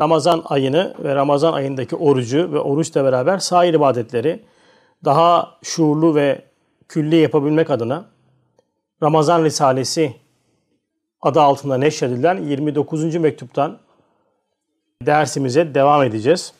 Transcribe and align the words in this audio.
Ramazan 0.00 0.42
ayını 0.44 0.94
ve 0.98 1.14
Ramazan 1.14 1.52
ayındaki 1.52 1.96
orucu 1.96 2.52
ve 2.52 2.58
oruçla 2.58 3.04
beraber 3.04 3.38
sair 3.38 3.74
ibadetleri 3.74 4.42
daha 5.04 5.58
şuurlu 5.62 6.14
ve 6.14 6.44
külli 6.88 7.16
yapabilmek 7.16 7.70
adına 7.70 8.04
Ramazan 9.02 9.44
Risalesi 9.44 10.14
adı 11.22 11.40
altında 11.40 11.78
neşredilen 11.78 12.42
29. 12.42 13.16
mektuptan 13.16 13.78
dersimize 15.02 15.74
devam 15.74 16.02
edeceğiz. 16.02 16.54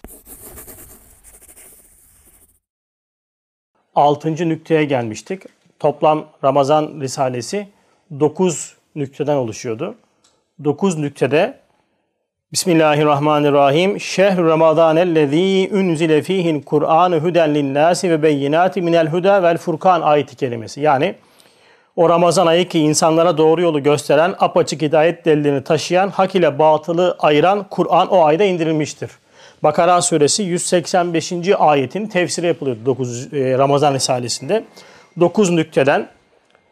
6. 3.94 4.30
nükteye 4.48 4.84
gelmiştik. 4.84 5.42
Toplam 5.78 6.26
Ramazan 6.44 7.00
Risalesi 7.00 7.68
9 8.20 8.76
nükteden 8.94 9.36
oluşuyordu. 9.36 9.94
9 10.64 10.98
nüktede 10.98 11.63
Bismillahirrahmanirrahim. 12.54 14.00
Şehr 14.00 14.36
Ramazan 14.36 14.96
ellezî 14.96 15.70
unzile 15.72 16.22
fîhil 16.22 16.62
Kur'an 16.62 17.12
huden 17.12 17.54
linnâsi 17.54 18.10
ve 18.10 18.22
beyinâti 18.22 18.82
minel 18.82 19.06
huda 19.06 19.42
vel 19.42 19.58
furkan 19.58 20.00
ayeti 20.00 20.36
kelimesi. 20.36 20.80
Yani 20.80 21.14
o 21.96 22.08
Ramazan 22.08 22.46
ayı 22.46 22.68
ki 22.68 22.78
insanlara 22.78 23.38
doğru 23.38 23.62
yolu 23.62 23.82
gösteren, 23.82 24.34
apaçık 24.38 24.82
hidayet 24.82 25.24
delillerini 25.24 25.64
taşıyan, 25.64 26.08
hak 26.08 26.34
ile 26.34 26.58
batılı 26.58 27.16
ayıran 27.18 27.66
Kur'an 27.70 28.08
o 28.08 28.24
ayda 28.24 28.44
indirilmiştir. 28.44 29.10
Bakara 29.62 30.02
suresi 30.02 30.42
185. 30.42 31.32
ayetin 31.58 32.06
tefsiri 32.06 32.46
yapılıyor 32.46 32.76
9 32.86 33.34
e, 33.34 33.58
Ramazan 33.58 33.94
Risalesi'nde. 33.94 34.64
9 35.20 35.50
nükteden 35.50 36.08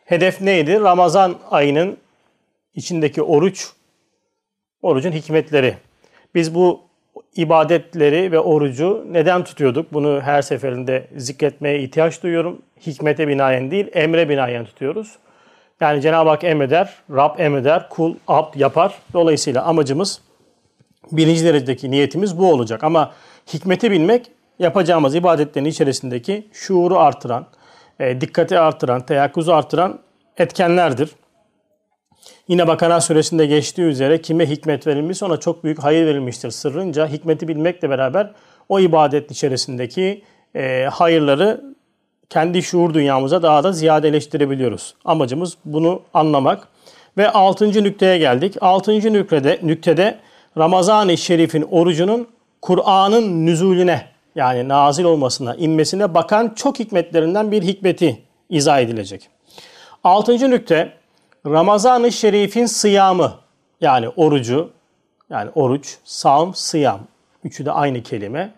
hedef 0.05 0.41
neydi? 0.41 0.81
Ramazan 0.81 1.35
ayının 1.51 1.97
içindeki 2.75 3.23
oruç, 3.23 3.73
orucun 4.83 5.13
hikmetleri. 5.13 5.75
Biz 6.35 6.55
bu 6.55 6.81
ibadetleri 7.37 8.33
ve 8.33 8.39
orucu 8.39 9.07
neden 9.11 9.45
tutuyorduk? 9.45 9.93
Bunu 9.93 10.21
her 10.21 10.43
seferinde 10.43 11.07
zikretmeye 11.17 11.83
ihtiyaç 11.83 12.23
duyuyorum. 12.23 12.63
Hikmete 12.87 13.29
binaen 13.29 13.71
değil, 13.71 13.87
emre 13.93 14.29
binaen 14.29 14.65
tutuyoruz. 14.65 15.17
Yani 15.81 16.01
Cenab-ı 16.01 16.29
Hak 16.31 16.45
emreder, 16.45 16.95
Rab 17.11 17.39
emreder, 17.39 17.89
kul, 17.89 18.15
abd 18.29 18.61
yapar. 18.61 18.95
Dolayısıyla 19.13 19.65
amacımız 19.65 20.21
birinci 21.13 21.45
derecedeki 21.45 21.91
niyetimiz 21.91 22.39
bu 22.39 22.53
olacak. 22.53 22.85
Ama 22.85 23.13
hikmeti 23.53 23.91
bilmek 23.91 24.31
yapacağımız 24.59 25.15
ibadetlerin 25.15 25.65
içerisindeki 25.65 26.47
şuuru 26.53 26.99
artıran, 26.99 27.47
e, 28.01 28.21
dikkati 28.21 28.59
artıran, 28.59 29.07
teyakkuzu 29.07 29.53
artıran 29.53 29.99
etkenlerdir. 30.39 31.11
Yine 32.49 32.67
Bakara 32.67 33.01
suresinde 33.01 33.47
geçtiği 33.47 33.83
üzere 33.83 34.21
kime 34.21 34.47
hikmet 34.51 34.87
verilmiş 34.87 35.23
ona 35.23 35.37
çok 35.37 35.65
büyük 35.65 35.79
hayır 35.79 36.07
verilmiştir 36.07 36.51
sırrınca. 36.51 37.07
Hikmeti 37.07 37.49
bilmekle 37.49 37.91
beraber 37.91 38.33
o 38.69 38.81
ibadet 38.81 39.31
içerisindeki 39.31 40.23
e, 40.55 40.89
hayırları 40.93 41.75
kendi 42.31 42.63
şuur 42.63 42.95
dünyamıza 42.95 43.43
daha 43.43 43.65
da 43.65 43.73
ziyadeleştirebiliyoruz. 43.73 44.95
Amacımız 45.05 45.57
bunu 45.65 46.03
anlamak. 46.15 46.69
Ve 47.17 47.31
altıncı 47.31 47.85
nükteye 47.85 48.19
geldik. 48.19 48.57
Altıncı 48.61 49.13
nüktede, 49.13 49.59
nüktede 49.63 50.19
Ramazan-ı 50.59 51.19
Şerif'in 51.19 51.63
orucunun 51.63 52.29
Kur'an'ın 52.63 53.47
nüzulüne 53.47 54.07
yani 54.35 54.69
nazil 54.69 55.05
olmasına, 55.05 55.55
inmesine 55.55 56.15
bakan 56.15 56.53
çok 56.57 56.79
hikmetlerinden 56.79 57.53
bir 57.53 57.63
hikmeti 57.63 58.23
izah 58.51 58.81
edilecek. 58.81 59.29
Altıncı 60.05 60.51
nükte 60.51 60.93
Ramazan-ı 61.47 62.13
Şerif'in 62.13 62.67
sıyamı 62.67 63.33
yani 63.81 64.09
orucu 64.09 64.71
yani 65.31 65.51
oruç, 65.55 65.99
savm, 66.05 66.53
sıyam. 66.55 67.01
Üçü 67.45 67.67
de 67.67 67.73
aynı 67.73 68.03
kelime. 68.03 68.53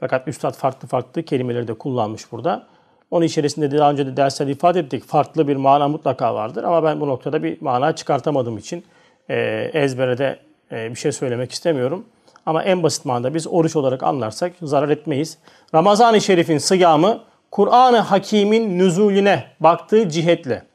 Fakat 0.00 0.28
üstad 0.28 0.54
farklı 0.54 0.88
farklı 0.88 1.22
kelimeleri 1.22 1.68
de 1.68 1.74
kullanmış 1.74 2.32
burada. 2.32 2.66
Onun 3.10 3.26
içerisinde 3.26 3.70
de 3.70 3.78
daha 3.78 3.90
önce 3.90 4.06
de 4.06 4.16
derslerde 4.16 4.52
ifade 4.52 4.80
ettik. 4.80 5.04
Farklı 5.04 5.48
bir 5.48 5.56
mana 5.56 5.88
mutlaka 5.88 6.34
vardır 6.34 6.64
ama 6.64 6.84
ben 6.84 7.00
bu 7.00 7.08
noktada 7.08 7.42
bir 7.42 7.62
mana 7.62 7.94
çıkartamadığım 7.94 8.58
için 8.58 8.84
e, 9.30 9.70
ezbere 9.72 10.18
de 10.18 10.38
e, 10.72 10.90
bir 10.90 10.96
şey 10.96 11.12
söylemek 11.12 11.52
istemiyorum. 11.52 12.04
Ama 12.46 12.62
en 12.62 12.82
basit 12.82 13.04
manada 13.04 13.34
biz 13.34 13.46
oruç 13.46 13.76
olarak 13.76 14.02
anlarsak 14.02 14.52
zarar 14.62 14.88
etmeyiz. 14.88 15.38
Ramazan-ı 15.74 16.20
Şerif'in 16.20 16.58
sıyamı 16.58 17.20
Kur'an-ı 17.50 17.98
Hakim'in 17.98 18.78
nüzulüne 18.78 19.44
baktığı 19.60 20.08
cihetle 20.08 20.71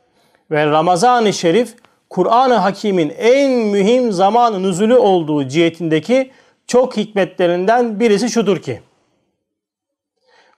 ve 0.51 0.65
Ramazan-ı 0.65 1.33
Şerif 1.33 1.75
Kur'an-ı 2.09 2.53
Hakim'in 2.53 3.13
en 3.17 3.51
mühim 3.51 4.11
zaman 4.11 4.63
nüzulü 4.63 4.95
olduğu 4.95 5.47
cihetindeki 5.47 6.31
çok 6.67 6.97
hikmetlerinden 6.97 7.99
birisi 7.99 8.29
şudur 8.29 8.61
ki 8.61 8.81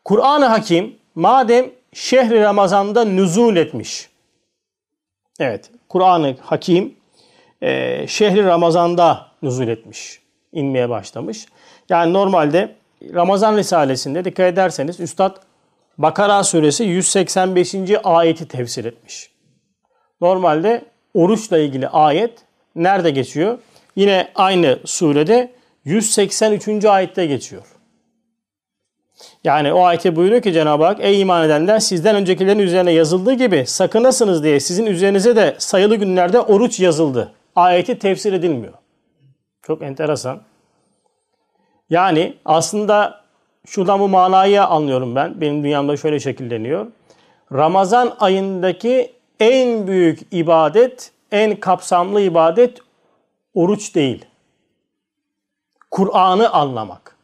Kur'an-ı 0.05 0.45
Hakim 0.45 0.95
madem 1.15 1.65
şehri 1.93 2.41
Ramazan'da 2.41 3.05
nüzul 3.05 3.55
etmiş. 3.55 4.09
Evet, 5.39 5.71
Kur'an-ı 5.89 6.35
Hakim 6.41 6.95
e, 7.61 8.07
şehri 8.07 8.43
Ramazan'da 8.45 9.27
nüzul 9.41 9.67
etmiş. 9.67 10.19
inmeye 10.53 10.89
başlamış. 10.89 11.45
Yani 11.89 12.13
normalde 12.13 12.75
Ramazan 13.13 13.57
Risalesi'nde 13.57 14.25
dikkat 14.25 14.53
ederseniz 14.53 14.99
Üstad 14.99 15.35
Bakara 15.97 16.43
suresi 16.43 16.83
185. 16.83 17.75
ayeti 18.03 18.47
tefsir 18.47 18.85
etmiş. 18.85 19.29
Normalde 20.21 20.85
oruçla 21.13 21.57
ilgili 21.57 21.87
ayet 21.87 22.39
nerede 22.75 23.11
geçiyor? 23.11 23.57
Yine 23.95 24.31
aynı 24.35 24.79
surede 24.85 25.51
183. 25.85 26.85
ayette 26.85 27.25
geçiyor. 27.25 27.63
Yani 29.43 29.73
o 29.73 29.83
ayete 29.83 30.15
buyuruyor 30.15 30.41
ki 30.41 30.53
Cenab-ı 30.53 30.83
Hak 30.83 30.97
ey 31.01 31.21
iman 31.21 31.45
edenler 31.45 31.79
sizden 31.79 32.15
öncekilerin 32.15 32.59
üzerine 32.59 32.91
yazıldığı 32.91 33.33
gibi 33.33 33.65
sakınasınız 33.65 34.43
diye 34.43 34.59
sizin 34.59 34.85
üzerinize 34.85 35.35
de 35.35 35.55
sayılı 35.57 35.95
günlerde 35.95 36.39
oruç 36.39 36.79
yazıldı. 36.79 37.31
Ayeti 37.55 37.99
tefsir 37.99 38.33
edilmiyor. 38.33 38.73
Çok 39.61 39.81
enteresan. 39.81 40.41
Yani 41.89 42.37
aslında 42.45 43.21
şuradan 43.67 43.99
bu 43.99 44.07
manayı 44.07 44.63
anlıyorum 44.63 45.15
ben. 45.15 45.41
Benim 45.41 45.63
dünyamda 45.63 45.97
şöyle 45.97 46.19
şekilleniyor. 46.19 46.87
Ramazan 47.53 48.15
ayındaki 48.19 49.18
en 49.39 49.87
büyük 49.87 50.19
ibadet, 50.31 51.11
en 51.31 51.55
kapsamlı 51.55 52.21
ibadet 52.21 52.77
oruç 53.53 53.95
değil. 53.95 54.25
Kur'an'ı 55.91 56.49
anlamak. 56.49 57.15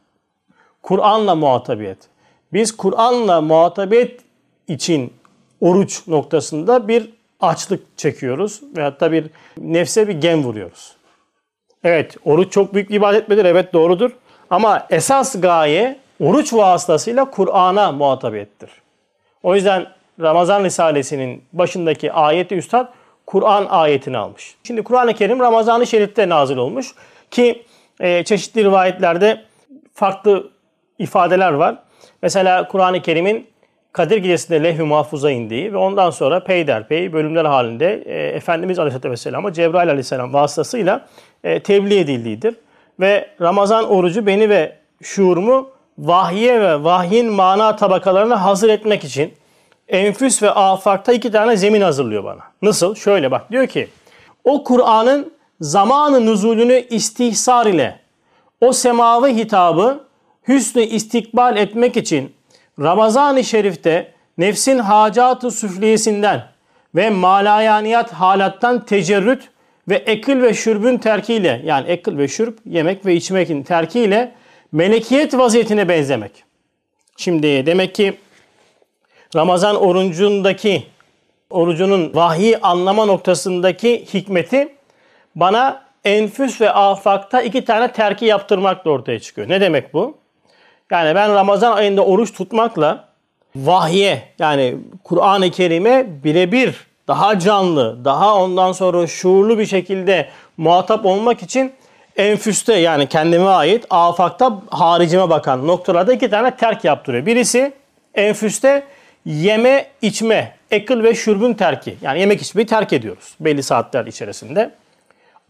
Kur'an'la 0.82 1.34
muhatabiyet. 1.34 1.98
Biz 2.52 2.76
Kur'an'la 2.76 3.40
muhatabiyet 3.40 4.20
için 4.68 5.12
oruç 5.60 6.06
noktasında 6.08 6.88
bir 6.88 7.12
açlık 7.40 7.98
çekiyoruz 7.98 8.60
ve 8.76 8.82
hatta 8.82 9.12
bir 9.12 9.30
nefse 9.58 10.08
bir 10.08 10.20
gem 10.20 10.44
vuruyoruz. 10.44 10.96
Evet, 11.84 12.16
oruç 12.24 12.52
çok 12.52 12.74
büyük 12.74 12.90
bir 12.90 12.94
ibadet 12.94 13.28
midir? 13.28 13.44
Evet, 13.44 13.72
doğrudur. 13.72 14.10
Ama 14.50 14.86
esas 14.90 15.40
gaye 15.40 15.98
oruç 16.20 16.52
vasıtasıyla 16.52 17.30
Kur'an'a 17.30 17.92
muhatabiyettir. 17.92 18.70
O 19.42 19.54
yüzden 19.54 19.86
Ramazan 20.20 20.64
Risalesi'nin 20.64 21.42
başındaki 21.52 22.12
ayeti 22.12 22.54
üstad 22.54 22.88
Kur'an 23.26 23.66
ayetini 23.70 24.18
almış. 24.18 24.54
Şimdi 24.64 24.82
Kur'an-ı 24.82 25.14
Kerim 25.14 25.40
Ramazan-ı 25.40 25.86
Şerif'te 25.86 26.28
nazil 26.28 26.56
olmuş 26.56 26.94
ki 27.30 27.62
e, 28.00 28.24
çeşitli 28.24 28.64
rivayetlerde 28.64 29.44
farklı 29.94 30.50
ifadeler 30.98 31.52
var. 31.52 31.76
Mesela 32.22 32.68
Kur'an-ı 32.68 33.02
Kerim'in 33.02 33.46
Kadir 33.92 34.16
Gecesi'nde 34.16 34.62
lehü 34.62 34.82
mahfuza 34.82 35.30
indiği 35.30 35.72
ve 35.72 35.76
ondan 35.76 36.10
sonra 36.10 36.44
peyderpey 36.44 37.12
bölümler 37.12 37.44
halinde 37.44 38.02
e, 38.06 38.36
Efendimiz 38.36 38.78
Aleyhisselatü 38.78 39.10
Vesselam'a 39.10 39.52
Cebrail 39.52 39.88
Aleyhisselam 39.88 40.32
vasıtasıyla 40.32 41.06
e, 41.44 41.60
tebliğ 41.60 41.98
edildiğidir. 41.98 42.54
Ve 43.00 43.28
Ramazan 43.40 43.90
orucu 43.90 44.26
beni 44.26 44.48
ve 44.48 44.76
şuurumu 45.02 45.70
vahye 45.98 46.60
ve 46.60 46.84
vahyin 46.84 47.32
mana 47.32 47.76
tabakalarına 47.76 48.44
hazır 48.44 48.68
etmek 48.68 49.04
için 49.04 49.32
enfüs 49.88 50.42
ve 50.42 50.50
afakta 50.50 51.12
iki 51.12 51.30
tane 51.30 51.56
zemin 51.56 51.80
hazırlıyor 51.80 52.24
bana. 52.24 52.40
Nasıl? 52.62 52.94
Şöyle 52.94 53.30
bak 53.30 53.50
diyor 53.50 53.66
ki 53.66 53.88
o 54.44 54.64
Kur'an'ın 54.64 55.32
zamanı 55.60 56.26
nüzulünü 56.26 56.86
istihsar 56.90 57.66
ile 57.66 58.00
o 58.60 58.72
semavi 58.72 59.36
hitabı 59.36 60.04
hüsnü 60.48 60.82
istikbal 60.82 61.56
etmek 61.56 61.96
için 61.96 62.34
Ramazan-ı 62.80 63.44
Şerif'te 63.44 64.12
nefsin 64.38 64.78
hacatı 64.78 65.50
süfliyesinden 65.50 66.44
ve 66.94 67.10
malayaniyat 67.10 68.12
halattan 68.12 68.84
tecerrüt 68.84 69.48
ve 69.88 69.94
ekil 69.94 70.42
ve 70.42 70.54
şürbün 70.54 70.98
terkiyle 70.98 71.62
yani 71.64 71.88
ekil 71.88 72.18
ve 72.18 72.28
şürb 72.28 72.54
yemek 72.64 73.06
ve 73.06 73.14
içmekin 73.14 73.62
terkiyle 73.62 74.32
melekiyet 74.72 75.34
vaziyetine 75.34 75.88
benzemek. 75.88 76.44
Şimdi 77.16 77.66
demek 77.66 77.94
ki 77.94 78.18
Ramazan 79.34 79.76
orucundaki 79.76 80.86
orucunun 81.50 82.14
vahiy 82.14 82.56
anlama 82.62 83.04
noktasındaki 83.04 84.06
hikmeti 84.14 84.68
bana 85.34 85.82
enfüs 86.04 86.60
ve 86.60 86.70
afakta 86.70 87.42
iki 87.42 87.64
tane 87.64 87.92
terki 87.92 88.24
yaptırmakla 88.24 88.90
ortaya 88.90 89.20
çıkıyor. 89.20 89.48
Ne 89.48 89.60
demek 89.60 89.94
bu? 89.94 90.14
Yani 90.90 91.14
ben 91.14 91.34
Ramazan 91.34 91.76
ayında 91.76 92.04
oruç 92.04 92.32
tutmakla 92.32 93.04
vahye 93.56 94.22
yani 94.38 94.76
Kur'an-ı 95.04 95.50
Kerim'e 95.50 96.06
birebir 96.24 96.86
daha 97.08 97.38
canlı, 97.38 98.04
daha 98.04 98.34
ondan 98.34 98.72
sonra 98.72 99.06
şuurlu 99.06 99.58
bir 99.58 99.66
şekilde 99.66 100.28
muhatap 100.56 101.06
olmak 101.06 101.42
için 101.42 101.72
enfüste 102.16 102.74
yani 102.74 103.06
kendime 103.06 103.48
ait 103.48 103.86
afakta 103.90 104.62
haricime 104.70 105.30
bakan 105.30 105.66
noktalarda 105.66 106.12
iki 106.12 106.30
tane 106.30 106.56
terk 106.56 106.84
yaptırıyor. 106.84 107.26
Birisi 107.26 107.72
enfüste 108.14 108.82
yeme 109.26 109.86
içme, 110.02 110.56
ekıl 110.70 111.02
ve 111.02 111.14
şurbun 111.14 111.52
terki. 111.52 111.96
Yani 112.02 112.20
yemek 112.20 112.42
içmeyi 112.42 112.66
terk 112.66 112.92
ediyoruz 112.92 113.34
belli 113.40 113.62
saatler 113.62 114.06
içerisinde. 114.06 114.70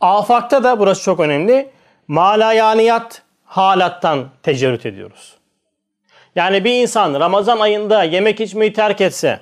Afakta 0.00 0.64
da 0.64 0.78
burası 0.78 1.02
çok 1.02 1.20
önemli. 1.20 1.68
Malayaniyat 2.08 3.22
halattan 3.44 4.28
tecerrüt 4.42 4.86
ediyoruz. 4.86 5.36
Yani 6.36 6.64
bir 6.64 6.82
insan 6.82 7.20
Ramazan 7.20 7.60
ayında 7.60 8.02
yemek 8.02 8.40
içmeyi 8.40 8.72
terk 8.72 9.00
etse, 9.00 9.40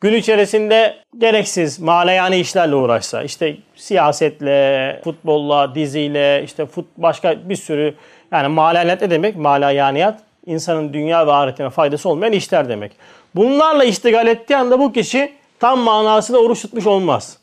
gün 0.00 0.12
içerisinde 0.14 0.96
gereksiz 1.18 1.80
malayani 1.80 2.36
işlerle 2.36 2.74
uğraşsa, 2.74 3.22
işte 3.22 3.56
siyasetle, 3.76 5.00
futbolla, 5.04 5.74
diziyle, 5.74 6.42
işte 6.44 6.66
fut, 6.66 6.86
başka 6.96 7.48
bir 7.48 7.56
sürü 7.56 7.94
yani 8.32 8.48
malayaniyat 8.48 9.02
ne 9.02 9.10
demek? 9.10 9.36
Malayaniyat 9.36 10.20
insanın 10.46 10.92
dünya 10.92 11.26
ve 11.26 11.32
ahiretine 11.32 11.70
faydası 11.70 12.08
olmayan 12.08 12.32
işler 12.32 12.68
demek. 12.68 12.92
Bunlarla 13.34 13.84
iştigal 13.84 14.26
ettiği 14.26 14.56
anda 14.56 14.78
bu 14.78 14.92
kişi 14.92 15.32
tam 15.60 15.78
manasıyla 15.80 16.40
oruç 16.40 16.62
tutmuş 16.62 16.86
olmaz. 16.86 17.38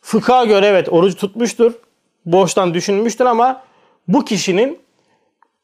Fıkha 0.00 0.44
göre 0.44 0.66
evet 0.66 0.88
oruç 0.88 1.16
tutmuştur. 1.16 1.72
Borçtan 2.26 2.74
düşünmüştür 2.74 3.24
ama 3.24 3.62
bu 4.08 4.24
kişinin 4.24 4.78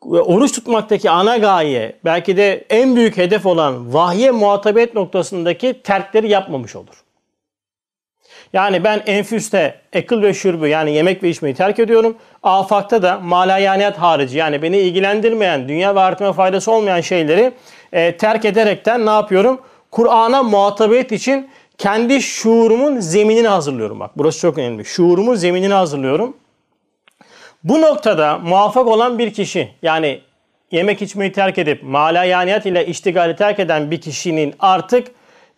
oruç 0.02 0.52
tutmaktaki 0.52 1.10
ana 1.10 1.36
gaye 1.36 1.96
belki 2.04 2.36
de 2.36 2.64
en 2.70 2.96
büyük 2.96 3.16
hedef 3.16 3.46
olan 3.46 3.94
vahye 3.94 4.30
muhatabet 4.30 4.94
noktasındaki 4.94 5.82
terkleri 5.82 6.28
yapmamış 6.28 6.76
olur. 6.76 7.04
Yani 8.52 8.84
ben 8.84 9.02
enfüste 9.06 9.80
ekıl 9.92 10.22
ve 10.22 10.34
şurbü 10.34 10.66
yani 10.66 10.92
yemek 10.92 11.22
ve 11.22 11.28
içmeyi 11.28 11.54
terk 11.54 11.78
ediyorum. 11.78 12.16
Afakta 12.42 13.02
da 13.02 13.20
malayaniyat 13.20 13.98
harici 13.98 14.38
yani 14.38 14.62
beni 14.62 14.78
ilgilendirmeyen, 14.78 15.68
dünya 15.68 15.94
ve 15.94 16.00
ahiretime 16.00 16.32
faydası 16.32 16.72
olmayan 16.72 17.00
şeyleri 17.00 17.52
e, 17.92 18.16
terk 18.16 18.44
ederekten 18.44 19.06
ne 19.06 19.10
yapıyorum? 19.10 19.60
Kur'an'a 19.90 20.42
muhatabet 20.42 21.12
için 21.12 21.50
kendi 21.78 22.22
şuurumun 22.22 23.00
zeminini 23.00 23.48
hazırlıyorum. 23.48 24.00
Bak 24.00 24.10
burası 24.16 24.40
çok 24.40 24.58
önemli. 24.58 24.84
Şuurumun 24.84 25.34
zeminini 25.34 25.74
hazırlıyorum. 25.74 26.36
Bu 27.64 27.82
noktada 27.82 28.38
muvaffak 28.38 28.86
olan 28.86 29.18
bir 29.18 29.32
kişi 29.32 29.68
yani 29.82 30.20
yemek 30.70 31.02
içmeyi 31.02 31.32
terk 31.32 31.58
edip 31.58 31.82
malayaniyat 31.82 32.66
ile 32.66 32.86
iştigali 32.86 33.36
terk 33.36 33.58
eden 33.58 33.90
bir 33.90 34.00
kişinin 34.00 34.54
artık 34.58 35.08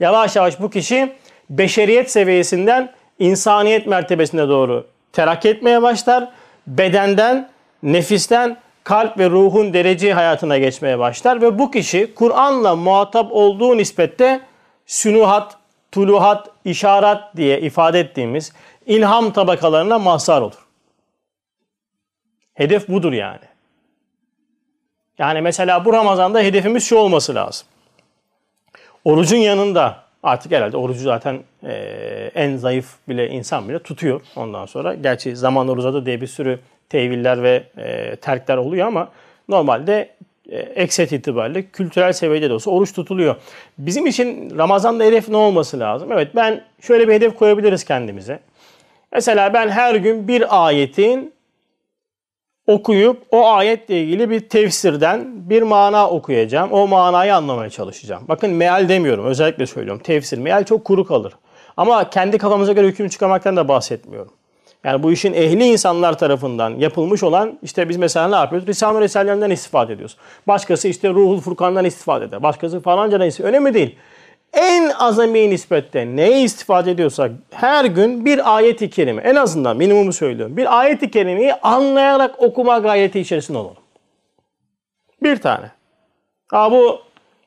yavaş 0.00 0.37
yavaş 0.37 0.61
bu 0.61 0.71
kişi 0.71 1.12
beşeriyet 1.50 2.11
seviyesinden 2.11 2.93
insaniyet 3.19 3.87
mertebesine 3.87 4.49
doğru 4.49 4.87
terakki 5.12 5.49
etmeye 5.49 5.82
başlar. 5.82 6.29
Bedenden, 6.67 7.50
nefisten, 7.82 8.56
kalp 8.91 9.19
ve 9.19 9.31
ruhun 9.31 9.73
derece 9.73 10.13
hayatına 10.13 10.59
geçmeye 10.59 10.99
başlar 10.99 11.43
ve 11.43 11.59
bu 11.59 11.71
kişi 11.71 12.15
Kur'an'la 12.15 12.77
muhatap 12.77 13.33
olduğu 13.33 13.77
nispette 13.77 14.41
sünuhat, 14.87 15.57
tuluhat, 15.93 16.51
işaret 16.65 17.19
diye 17.37 17.61
ifade 17.61 18.01
ettiğimiz 18.01 18.53
ilham 18.87 19.33
tabakalarına 19.33 19.99
mazhar 19.99 20.43
olur. 20.43 20.67
Hedef 22.55 22.89
budur 22.89 23.13
yani. 23.13 23.47
Yani 25.19 25.41
mesela 25.41 25.85
bu 25.85 25.93
Ramazan'da 25.93 26.41
hedefimiz 26.41 26.85
şu 26.85 26.97
olması 26.97 27.35
lazım. 27.35 27.67
Orucun 29.05 29.37
yanında 29.37 29.97
artık 30.23 30.53
herhalde 30.53 30.77
orucu 30.77 31.01
zaten 31.01 31.41
e, 31.63 31.73
en 32.35 32.57
zayıf 32.57 32.95
bile 33.09 33.29
insan 33.29 33.69
bile 33.69 33.79
tutuyor 33.79 34.21
ondan 34.37 34.67
sonra. 34.67 34.95
Gerçi 34.95 35.37
zaman 35.37 35.69
uzadı 35.69 36.07
diye 36.07 36.21
bir 36.21 36.27
sürü 36.27 36.61
teviller 36.91 37.43
ve 37.43 37.65
e, 37.79 38.17
terkler 38.17 38.57
oluyor 38.57 38.87
ama 38.87 39.09
normalde 39.49 40.11
e, 40.51 40.59
ekset 40.59 41.13
itibariyle 41.13 41.63
kültürel 41.63 42.13
seviyede 42.13 42.51
de 42.51 42.55
olsa 42.55 42.71
oruç 42.71 42.93
tutuluyor. 42.93 43.37
Bizim 43.79 44.07
için 44.07 44.59
Ramazan'da 44.59 45.05
hedef 45.05 45.29
ne 45.29 45.37
olması 45.37 45.81
lazım? 45.81 46.13
Evet 46.13 46.29
ben 46.37 46.65
şöyle 46.81 47.09
bir 47.09 47.13
hedef 47.13 47.37
koyabiliriz 47.37 47.85
kendimize. 47.85 48.41
Mesela 49.13 49.55
ben 49.55 49.69
her 49.69 49.95
gün 49.95 50.29
bir 50.29 50.67
ayetin 50.67 51.33
okuyup 52.67 53.23
o 53.31 53.49
ayetle 53.49 54.01
ilgili 54.01 54.31
bir 54.31 54.49
tefsirden 54.49 55.51
bir 55.51 55.63
mana 55.63 56.11
okuyacağım. 56.11 56.73
O 56.73 56.87
manayı 56.87 57.35
anlamaya 57.35 57.71
çalışacağım. 57.71 58.23
Bakın 58.29 58.51
meal 58.51 58.89
demiyorum. 58.89 59.25
Özellikle 59.27 59.67
söylüyorum. 59.67 60.03
Tefsir. 60.03 60.39
Meal 60.39 60.65
çok 60.65 60.85
kuru 60.85 61.05
kalır. 61.05 61.33
Ama 61.77 62.11
kendi 62.11 62.39
kafamıza 62.39 62.73
göre 62.73 62.87
hüküm 62.87 63.09
çıkarmaktan 63.09 63.57
da 63.57 63.69
bahsetmiyorum. 63.69 64.33
Yani 64.85 65.03
bu 65.03 65.12
işin 65.12 65.32
ehli 65.32 65.65
insanlar 65.65 66.19
tarafından 66.19 66.71
yapılmış 66.71 67.23
olan 67.23 67.59
işte 67.62 67.88
biz 67.88 67.97
mesela 67.97 68.29
ne 68.29 68.37
yapıyoruz? 68.37 68.69
Risale-i 68.69 69.00
Risale'den 69.00 69.50
istifade 69.50 69.93
ediyoruz. 69.93 70.17
Başkası 70.49 70.88
işte 70.88 71.09
Ruhul 71.09 71.41
Furkan'dan 71.41 71.85
istifade 71.85 72.25
eder. 72.25 72.43
Başkası 72.43 72.81
falanca 72.81 73.25
istifade 73.25 73.49
Önemli 73.49 73.75
değil 73.75 73.97
en 74.53 74.91
azami 74.91 75.50
nispette 75.50 76.06
neye 76.06 76.43
istifade 76.43 76.91
ediyorsak 76.91 77.31
her 77.50 77.85
gün 77.85 78.25
bir 78.25 78.56
ayet-i 78.56 78.91
kerime 78.91 79.23
en 79.23 79.35
azından 79.35 79.77
minimumu 79.77 80.12
söylüyorum. 80.12 80.56
Bir 80.56 80.81
ayet-i 80.81 81.11
kerimeyi 81.11 81.55
anlayarak 81.55 82.43
okuma 82.43 82.79
gayreti 82.79 83.21
içerisinde 83.21 83.59
olalım. 83.59 83.77
Bir 85.23 85.37
tane. 85.37 85.71
Ha 86.49 86.73
bu 86.73 87.00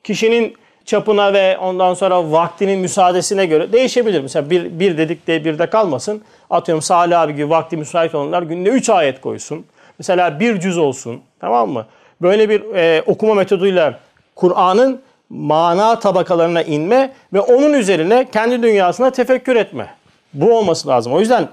kişinin 0.04 0.56
çapına 0.84 1.32
ve 1.32 1.58
ondan 1.58 1.94
sonra 1.94 2.32
vaktinin 2.32 2.78
müsaadesine 2.78 3.46
göre 3.46 3.72
değişebilir. 3.72 4.20
Mesela 4.20 4.50
bir, 4.50 4.80
bir 4.80 4.98
dedik 4.98 5.26
de 5.26 5.44
bir 5.44 5.58
de 5.58 5.70
kalmasın. 5.70 6.22
Atıyorum 6.50 6.82
Salih 6.82 7.20
abi 7.20 7.34
gibi 7.34 7.50
vakti 7.50 7.76
müsait 7.76 8.14
olanlar 8.14 8.42
günde 8.42 8.70
3 8.70 8.90
ayet 8.90 9.20
koysun. 9.20 9.66
Mesela 9.98 10.40
bir 10.40 10.60
cüz 10.60 10.78
olsun. 10.78 11.20
Tamam 11.40 11.70
mı? 11.70 11.86
Böyle 12.22 12.48
bir 12.48 12.74
e, 12.74 13.02
okuma 13.06 13.34
metoduyla 13.34 14.00
Kur'an'ın 14.34 15.00
mana 15.28 15.98
tabakalarına 15.98 16.62
inme 16.62 17.12
ve 17.32 17.40
onun 17.40 17.72
üzerine 17.72 18.28
kendi 18.32 18.62
dünyasına 18.62 19.10
tefekkür 19.10 19.56
etme. 19.56 19.94
Bu 20.34 20.58
olması 20.58 20.88
lazım. 20.88 21.12
O 21.12 21.20
yüzden 21.20 21.48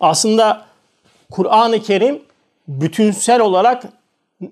aslında 0.00 0.64
Kur'an-ı 1.30 1.82
Kerim 1.82 2.22
bütünsel 2.68 3.40
olarak 3.40 3.82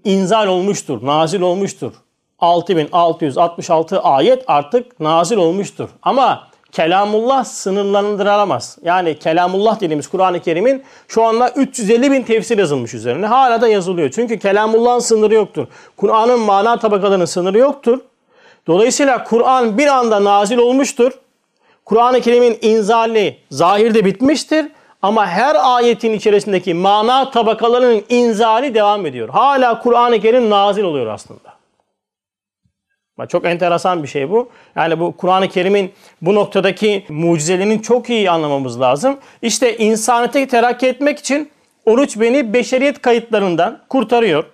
inzal 0.04 0.46
olmuştur, 0.46 1.06
nazil 1.06 1.40
olmuştur. 1.40 1.92
6666 2.38 4.00
ayet 4.00 4.44
artık 4.46 5.00
nazil 5.00 5.36
olmuştur. 5.36 5.88
Ama 6.02 6.48
kelamullah 6.72 7.44
sınırlandırılamaz. 7.44 8.78
Yani 8.82 9.18
kelamullah 9.18 9.80
dediğimiz 9.80 10.08
Kur'an-ı 10.08 10.40
Kerim'in 10.40 10.82
şu 11.08 11.24
anda 11.24 11.50
350 11.50 12.12
bin 12.12 12.22
tefsir 12.22 12.58
yazılmış 12.58 12.94
üzerine. 12.94 13.26
Hala 13.26 13.60
da 13.60 13.68
yazılıyor. 13.68 14.10
Çünkü 14.10 14.38
kelamullahın 14.38 14.98
sınırı 14.98 15.34
yoktur. 15.34 15.66
Kur'an'ın 15.96 16.40
mana 16.40 16.78
tabakalarının 16.78 17.24
sınırı 17.24 17.58
yoktur. 17.58 17.98
Dolayısıyla 18.66 19.24
Kur'an 19.24 19.78
bir 19.78 19.86
anda 19.86 20.24
nazil 20.24 20.58
olmuştur. 20.58 21.12
Kur'an-ı 21.84 22.20
Kerim'in 22.20 22.58
inzali 22.62 23.36
zahirde 23.50 24.04
bitmiştir. 24.04 24.66
Ama 25.02 25.26
her 25.26 25.56
ayetin 25.74 26.12
içerisindeki 26.12 26.74
mana 26.74 27.30
tabakalarının 27.30 28.02
inzali 28.08 28.74
devam 28.74 29.06
ediyor. 29.06 29.28
Hala 29.28 29.80
Kur'an-ı 29.80 30.20
Kerim 30.20 30.50
nazil 30.50 30.82
oluyor 30.82 31.06
aslında. 31.06 31.55
Çok 33.28 33.44
enteresan 33.44 34.02
bir 34.02 34.08
şey 34.08 34.30
bu. 34.30 34.48
Yani 34.76 35.00
bu 35.00 35.16
Kur'an-ı 35.16 35.48
Kerim'in 35.48 35.92
bu 36.22 36.34
noktadaki 36.34 37.04
mucizelerinin 37.08 37.78
çok 37.78 38.10
iyi 38.10 38.30
anlamamız 38.30 38.80
lazım. 38.80 39.18
İşte 39.42 39.76
insaniyete 39.76 40.48
terakki 40.48 40.86
etmek 40.86 41.18
için 41.18 41.50
oruç 41.86 42.20
beni 42.20 42.52
beşeriyet 42.52 43.02
kayıtlarından 43.02 43.80
kurtarıyor. 43.88 44.44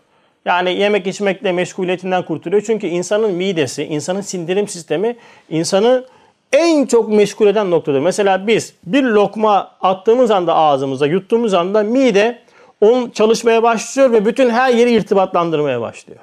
Yani 0.45 0.75
yemek 0.75 1.07
içmekle 1.07 1.53
meşguliyetinden 1.53 2.25
kurtarıyor. 2.25 2.63
Çünkü 2.67 2.87
insanın 2.87 3.35
midesi, 3.35 3.85
insanın 3.85 4.21
sindirim 4.21 4.69
sistemi 4.69 5.17
insanı 5.51 6.05
en 6.53 6.87
çok 6.87 7.09
meşgul 7.09 7.47
eden 7.47 7.71
noktadır. 7.71 8.01
Mesela 8.01 8.47
biz 8.47 8.75
bir 8.87 9.03
lokma 9.03 9.71
attığımız 9.81 10.31
anda 10.31 10.55
ağzımıza, 10.55 11.07
yuttuğumuz 11.07 11.55
anda 11.55 11.83
mide 11.83 12.39
onun 12.81 13.11
çalışmaya 13.11 13.63
başlıyor 13.63 14.13
ve 14.13 14.27
bütün 14.27 14.51
her 14.51 14.75
yeri 14.75 14.91
irtibatlandırmaya 14.93 15.81
başlıyor. 15.81 16.21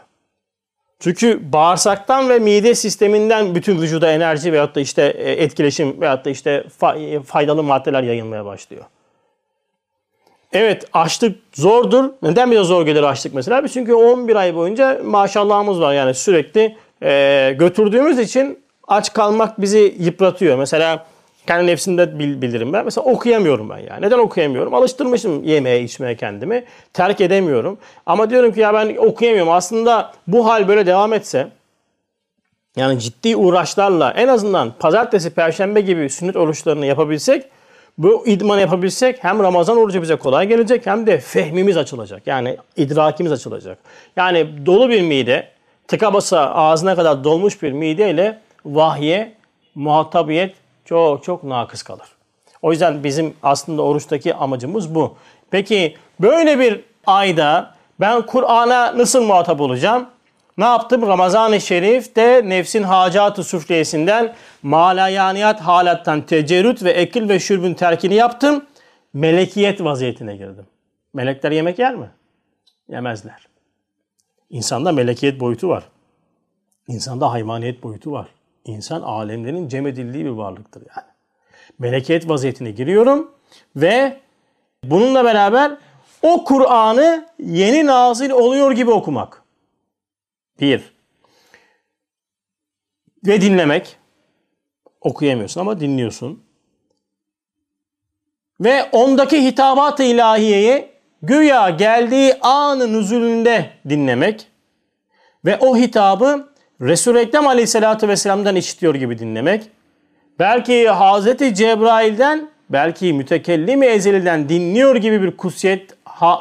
Çünkü 0.99 1.53
bağırsaktan 1.53 2.29
ve 2.29 2.39
mide 2.39 2.75
sisteminden 2.75 3.55
bütün 3.55 3.81
vücuda 3.81 4.11
enerji 4.11 4.53
veyahut 4.53 4.75
da 4.75 4.79
işte 4.79 5.01
e, 5.17 5.31
etkileşim 5.31 6.01
veyahut 6.01 6.25
da 6.25 6.29
işte 6.29 6.63
e, 6.97 7.19
faydalı 7.19 7.63
maddeler 7.63 8.03
yayılmaya 8.03 8.45
başlıyor. 8.45 8.83
Evet 10.53 10.85
açlık 10.93 11.39
zordur. 11.53 12.09
Neden 12.21 12.51
bize 12.51 12.63
zor 12.63 12.85
gelir 12.85 13.03
açlık 13.03 13.33
mesela? 13.33 13.67
Çünkü 13.67 13.93
11 13.93 14.35
ay 14.35 14.55
boyunca 14.55 15.01
maşallahımız 15.03 15.81
var. 15.81 15.93
Yani 15.93 16.13
sürekli 16.13 16.77
e, 17.03 17.55
götürdüğümüz 17.59 18.19
için 18.19 18.59
aç 18.87 19.13
kalmak 19.13 19.61
bizi 19.61 19.95
yıpratıyor. 19.99 20.57
Mesela 20.57 21.05
Kendi 21.49 21.67
nefsimde 21.67 22.19
bil, 22.19 22.41
bilirim 22.41 22.73
ben. 22.73 22.85
Mesela 22.85 23.05
okuyamıyorum 23.05 23.69
ben 23.69 23.77
yani. 23.77 24.01
Neden 24.01 24.19
okuyamıyorum? 24.19 24.73
Alıştırmışım 24.73 25.43
yemeye, 25.43 25.83
içmeye 25.83 26.15
kendimi. 26.15 26.63
Terk 26.93 27.21
edemiyorum. 27.21 27.77
Ama 28.05 28.29
diyorum 28.29 28.53
ki 28.53 28.59
ya 28.59 28.73
ben 28.73 28.95
okuyamıyorum. 28.95 29.51
Aslında 29.51 30.13
bu 30.27 30.45
hal 30.45 30.67
böyle 30.67 30.85
devam 30.85 31.13
etse 31.13 31.47
yani 32.75 32.99
ciddi 32.99 33.35
uğraşlarla 33.35 34.11
en 34.11 34.27
azından 34.27 34.73
pazartesi, 34.79 35.29
perşembe 35.29 35.81
gibi 35.81 36.09
sünnet 36.09 36.35
oruçlarını 36.35 36.85
yapabilsek 36.85 37.45
bu 37.97 38.27
idmanı 38.27 38.61
yapabilsek 38.61 39.23
hem 39.23 39.39
Ramazan 39.39 39.77
orucu 39.77 40.01
bize 40.01 40.15
kolay 40.15 40.47
gelecek 40.47 40.85
hem 40.85 41.07
de 41.07 41.17
fehmimiz 41.17 41.77
açılacak. 41.77 42.27
Yani 42.27 42.57
idrakimiz 42.77 43.31
açılacak. 43.31 43.77
Yani 44.15 44.65
dolu 44.65 44.89
bir 44.89 45.01
mide, 45.01 45.47
tıka 45.87 46.13
basa 46.13 46.39
ağzına 46.39 46.95
kadar 46.95 47.23
dolmuş 47.23 47.61
bir 47.61 47.71
mideyle 47.71 48.39
vahye 48.65 49.33
muhatabiyet 49.75 50.55
çok 50.89 51.23
çok 51.23 51.43
nakıs 51.43 51.83
kalır. 51.83 52.07
O 52.61 52.71
yüzden 52.71 53.03
bizim 53.03 53.33
aslında 53.43 53.81
oruçtaki 53.81 54.35
amacımız 54.35 54.95
bu. 54.95 55.15
Peki 55.51 55.97
böyle 56.19 56.59
bir 56.59 56.81
ayda 57.05 57.75
ben 57.99 58.25
Kur'an'a 58.25 58.97
nasıl 58.97 59.23
muhatap 59.23 59.61
olacağım? 59.61 60.09
Ne 60.57 60.65
yaptım? 60.65 61.07
Ramazan-ı 61.07 61.61
Şerif'te 61.61 62.41
nefsin 62.45 62.83
hacatı 62.83 63.43
süfliyesinden 63.43 64.35
malayaniyat 64.63 65.61
halattan 65.61 66.21
tecerrüt 66.21 66.83
ve 66.83 66.91
ekil 66.91 67.29
ve 67.29 67.39
şürbün 67.39 67.73
terkini 67.73 68.15
yaptım. 68.15 68.65
Melekiyet 69.13 69.83
vaziyetine 69.83 70.35
girdim. 70.35 70.65
Melekler 71.13 71.51
yemek 71.51 71.79
yer 71.79 71.95
mi? 71.95 72.09
Yemezler. 72.89 73.47
İnsanda 74.49 74.91
melekiyet 74.91 75.39
boyutu 75.39 75.69
var. 75.69 75.83
İnsanda 76.87 77.31
hayvaniyet 77.31 77.83
boyutu 77.83 78.11
var. 78.11 78.27
İnsan 78.65 79.01
alemlerin 79.01 79.67
cem 79.67 79.87
edildiği 79.87 80.25
bir 80.25 80.29
varlıktır 80.29 80.83
yani. 80.95 81.07
Melekiyet 81.79 82.29
vaziyetine 82.29 82.71
giriyorum 82.71 83.31
ve 83.75 84.19
bununla 84.83 85.25
beraber 85.25 85.77
o 86.21 86.43
Kur'an'ı 86.43 87.29
yeni 87.39 87.85
nazil 87.85 88.29
oluyor 88.29 88.71
gibi 88.71 88.91
okumak. 88.91 89.43
Bir. 90.61 90.93
Ve 93.25 93.41
dinlemek. 93.41 93.97
Okuyamıyorsun 95.01 95.61
ama 95.61 95.79
dinliyorsun. 95.79 96.43
Ve 98.59 98.89
ondaki 98.91 99.43
hitabat-ı 99.43 100.03
ilahiyeyi 100.03 100.91
güya 101.21 101.69
geldiği 101.69 102.39
anın 102.41 102.93
nüzulünde 102.93 103.69
dinlemek. 103.89 104.47
Ve 105.45 105.57
o 105.57 105.77
hitabı 105.77 106.48
Resul-i 106.81 107.19
Ekrem 107.19 107.47
Aleyhisselatü 107.47 108.07
Vesselam'dan 108.07 108.55
işitiyor 108.55 108.95
gibi 108.95 109.19
dinlemek. 109.19 109.63
Belki 110.39 110.89
Hazreti 110.89 111.55
Cebrail'den, 111.55 112.49
belki 112.69 113.13
mütekellim-i 113.13 113.85
ezeliden 113.85 114.49
dinliyor 114.49 114.95
gibi 114.95 115.21
bir 115.21 115.37
kutsiyet, 115.37 115.91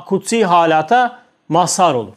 kutsi 0.06 0.44
halata 0.44 1.18
mazhar 1.48 1.94
olur. 1.94 2.16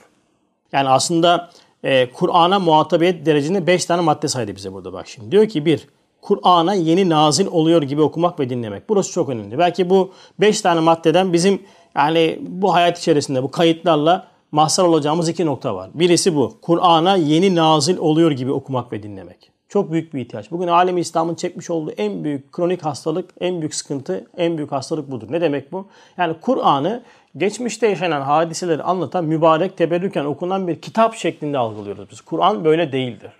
Yani 0.72 0.90
aslında 0.90 1.50
e, 1.84 2.12
Kur'an'a 2.12 2.60
muhatabiyet 2.60 3.25
derecesinde 3.25 3.68
5 3.68 3.86
tane 3.86 4.01
madde 4.01 4.28
saydı 4.28 4.56
bize 4.56 4.74
burada 4.74 4.94
bak 4.94 5.08
şimdi. 5.08 5.32
Diyor 5.32 5.48
ki 5.48 5.66
bir, 5.66 5.88
Kur'an'a 6.22 6.74
yeni 6.74 7.10
nazil 7.10 7.48
oluyor 7.48 7.82
gibi 7.82 8.01
okumak 8.01 8.40
ve 8.40 8.50
dinlemek. 8.50 8.90
Burası 8.90 9.12
çok 9.12 9.30
önemli. 9.30 9.58
Belki 9.60 9.90
bu 9.90 10.13
5 10.40 10.62
tane 10.62 10.80
maddeden 10.80 11.34
bizim 11.34 11.62
yani 11.96 12.40
bu 12.42 12.74
hayat 12.74 13.00
içerisinde 13.00 13.44
bu 13.44 13.51
kayıtlarla 13.51 14.31
mahsar 14.51 14.84
olacağımız 14.84 15.29
iki 15.29 15.46
nokta 15.46 15.75
var. 15.75 15.89
Birisi 15.93 16.36
bu. 16.36 16.58
Kur'an'a 16.62 17.15
yeni 17.15 17.55
nazil 17.55 17.98
oluyor 17.98 18.31
gibi 18.31 18.51
okumak 18.51 18.91
ve 18.91 19.03
dinlemek. 19.03 19.51
Çok 19.70 19.91
büyük 19.91 20.13
bir 20.13 20.22
ihtiyaç. 20.22 20.51
Bugün 20.51 20.67
alemi 20.67 21.01
İslam'ın 21.01 21.36
çekmiş 21.36 21.70
olduğu 21.70 21.91
en 21.91 22.24
büyük 22.24 22.51
kronik 22.51 22.86
hastalık, 22.86 23.29
en 23.41 23.62
büyük 23.62 23.75
sıkıntı, 23.75 24.27
en 24.38 24.58
büyük 24.58 24.72
hastalık 24.72 25.12
budur. 25.12 25.27
Ne 25.31 25.41
demek 25.41 25.72
bu? 25.72 25.88
Yani 26.17 26.36
Kur'an'ı 26.41 27.03
geçmişte 27.38 27.88
yaşanan 27.88 28.22
hadiseleri 28.22 28.84
anlatan 28.84 29.25
mübarek 29.25 29.77
teberrüken 29.77 30.25
okunan 30.25 30.67
bir 30.67 30.81
kitap 30.81 31.15
şeklinde 31.15 31.58
algılıyoruz 31.58 32.12
biz. 32.12 32.22
Kur'an 32.22 32.65
böyle 32.65 32.91
değildir. 32.91 33.31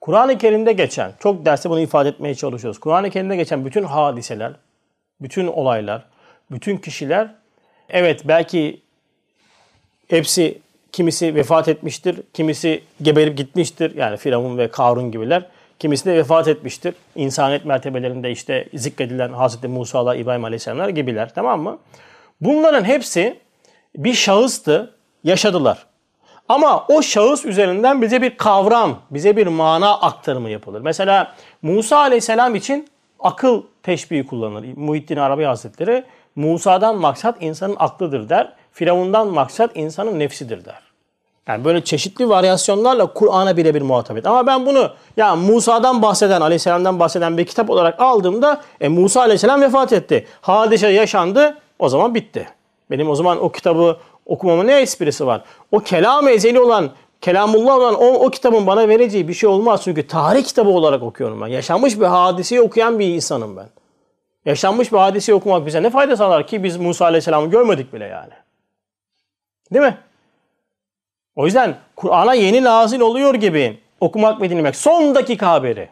Kur'an-ı 0.00 0.38
Kerim'de 0.38 0.72
geçen, 0.72 1.12
çok 1.18 1.44
derste 1.44 1.70
bunu 1.70 1.80
ifade 1.80 2.08
etmeye 2.08 2.34
çalışıyoruz. 2.34 2.80
Kur'an-ı 2.80 3.10
Kerim'de 3.10 3.36
geçen 3.36 3.64
bütün 3.64 3.84
hadiseler, 3.84 4.52
bütün 5.20 5.46
olaylar, 5.46 6.04
bütün 6.50 6.76
kişiler 6.76 7.34
evet 7.88 8.28
belki 8.28 8.82
hepsi 10.08 10.58
kimisi 10.92 11.34
vefat 11.34 11.68
etmiştir, 11.68 12.20
kimisi 12.32 12.82
geberip 13.02 13.38
gitmiştir. 13.38 13.96
Yani 13.96 14.16
Firavun 14.16 14.58
ve 14.58 14.68
Karun 14.68 15.10
gibiler. 15.10 15.46
Kimisi 15.78 16.04
de 16.04 16.16
vefat 16.16 16.48
etmiştir. 16.48 16.94
İnsanet 17.16 17.64
mertebelerinde 17.64 18.30
işte 18.30 18.68
zikredilen 18.74 19.32
Hazreti 19.32 19.68
Musa'lar, 19.68 20.16
İbrahim 20.16 20.44
Aleyhisselamlar 20.44 20.88
gibiler. 20.88 21.34
Tamam 21.34 21.62
mı? 21.62 21.78
Bunların 22.40 22.84
hepsi 22.84 23.38
bir 23.96 24.14
şahıstı, 24.14 24.94
yaşadılar. 25.24 25.86
Ama 26.48 26.86
o 26.88 27.02
şahıs 27.02 27.44
üzerinden 27.44 28.02
bize 28.02 28.22
bir 28.22 28.36
kavram, 28.36 28.98
bize 29.10 29.36
bir 29.36 29.46
mana 29.46 30.00
aktarımı 30.00 30.50
yapılır. 30.50 30.80
Mesela 30.80 31.34
Musa 31.62 31.98
Aleyhisselam 31.98 32.54
için 32.54 32.88
akıl 33.20 33.62
teşbihi 33.82 34.26
kullanılır. 34.26 34.76
Muhittin 34.76 35.16
Arabi 35.16 35.44
Hazretleri 35.44 36.04
Musa'dan 36.36 36.96
maksat 36.96 37.42
insanın 37.42 37.76
aklıdır 37.78 38.28
der. 38.28 38.52
Firavundan 38.74 39.28
maksat 39.28 39.70
insanın 39.74 40.18
nefsidir 40.18 40.64
der. 40.64 40.80
Yani 41.48 41.64
böyle 41.64 41.84
çeşitli 41.84 42.28
varyasyonlarla 42.28 43.06
Kur'an'a 43.06 43.56
birebir 43.56 43.82
muhatap 43.82 44.16
et. 44.16 44.26
Ama 44.26 44.46
ben 44.46 44.66
bunu 44.66 44.90
ya 45.16 45.36
Musa'dan 45.36 46.02
bahseden, 46.02 46.40
Aleyhisselam'dan 46.40 47.00
bahseden 47.00 47.38
bir 47.38 47.44
kitap 47.44 47.70
olarak 47.70 48.00
aldığımda 48.00 48.60
e, 48.80 48.88
Musa 48.88 49.20
Aleyhisselam 49.20 49.60
vefat 49.60 49.92
etti. 49.92 50.26
Hadise 50.40 50.88
yaşandı. 50.88 51.56
O 51.78 51.88
zaman 51.88 52.14
bitti. 52.14 52.48
Benim 52.90 53.10
o 53.10 53.14
zaman 53.14 53.44
o 53.44 53.52
kitabı 53.52 53.96
okumamın 54.26 54.66
ne 54.66 54.80
esprisi 54.80 55.26
var? 55.26 55.40
O 55.72 55.78
kelam 55.78 56.28
ezeli 56.28 56.60
olan, 56.60 56.90
kelamullah 57.20 57.76
olan 57.76 57.94
o, 57.94 58.06
o 58.06 58.30
kitabın 58.30 58.66
bana 58.66 58.88
vereceği 58.88 59.28
bir 59.28 59.34
şey 59.34 59.48
olmaz. 59.48 59.80
Çünkü 59.84 60.06
tarih 60.06 60.44
kitabı 60.44 60.70
olarak 60.70 61.02
okuyorum 61.02 61.40
ben. 61.40 61.46
Yaşanmış 61.46 62.00
bir 62.00 62.06
hadiseyi 62.06 62.60
okuyan 62.60 62.98
bir 62.98 63.08
insanım 63.08 63.56
ben. 63.56 63.66
Yaşanmış 64.44 64.92
bir 64.92 64.98
hadiseyi 64.98 65.36
okumak 65.36 65.66
bize 65.66 65.82
ne 65.82 65.90
fayda 65.90 66.16
sağlar 66.16 66.46
ki 66.46 66.64
biz 66.64 66.76
Musa 66.76 67.04
Aleyhisselam'ı 67.04 67.50
görmedik 67.50 67.92
bile 67.92 68.04
yani. 68.04 68.43
Değil 69.74 69.84
mi? 69.84 69.98
O 71.36 71.46
yüzden 71.46 71.76
Kur'an'a 71.96 72.34
yeni 72.34 72.64
nazil 72.64 73.00
oluyor 73.00 73.34
gibi 73.34 73.78
okumak 74.00 74.40
ve 74.40 74.50
dinlemek. 74.50 74.76
Son 74.76 75.14
dakika 75.14 75.50
haberi. 75.50 75.88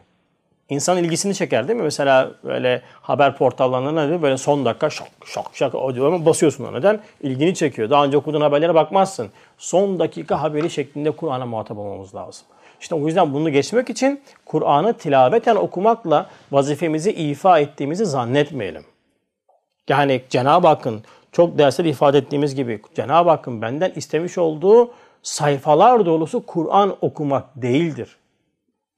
İnsan 0.69 0.99
ilgisini 0.99 1.35
çeker 1.35 1.69
değil 1.69 1.79
mi? 1.79 1.83
Mesela 1.83 2.31
böyle 2.45 2.83
haber 3.01 3.37
portallarında 3.37 4.07
ne 4.07 4.23
Böyle 4.23 4.37
son 4.37 4.65
dakika 4.65 4.91
şak 4.91 5.09
şak 5.27 5.45
şak 5.53 5.73
diyor 5.73 6.27
basıyorsun 6.27 6.65
ona. 6.65 6.79
Neden? 6.79 7.01
İlgini 7.23 7.55
çekiyor. 7.55 7.91
Daha 7.91 8.05
önce 8.05 8.17
okuduğun 8.17 8.41
haberlere 8.41 8.75
bakmazsın. 8.75 9.31
Son 9.59 9.99
dakika 9.99 10.43
haberi 10.43 10.71
şeklinde 10.71 11.11
Kur'an'a 11.11 11.47
muhatap 11.47 11.79
olmamız 11.79 12.15
lazım. 12.15 12.47
İşte 12.81 12.95
o 12.95 13.07
yüzden 13.07 13.35
bunu 13.35 13.51
geçmek 13.51 13.91
için 13.91 14.21
Kur'an'ı 14.47 14.95
tilaveten 14.95 15.57
okumakla 15.57 16.27
vazifemizi 16.53 17.13
ifa 17.13 17.59
ettiğimizi 17.59 18.07
zannetmeyelim. 18.07 18.85
Yani 19.89 20.23
Cenab-ı 20.31 20.67
Hakk'ın 20.67 21.03
çok 21.33 21.59
derste 21.59 21.85
ifade 21.85 22.19
ettiğimiz 22.19 22.55
gibi 22.55 22.83
Cenab-ı 22.95 23.31
Hakk'ın 23.31 23.63
benden 23.63 23.93
istemiş 23.97 24.39
olduğu 24.39 24.91
sayfalar 25.23 26.07
dolusu 26.07 26.47
Kur'an 26.47 26.97
okumak 27.01 27.45
değildir. 27.57 28.17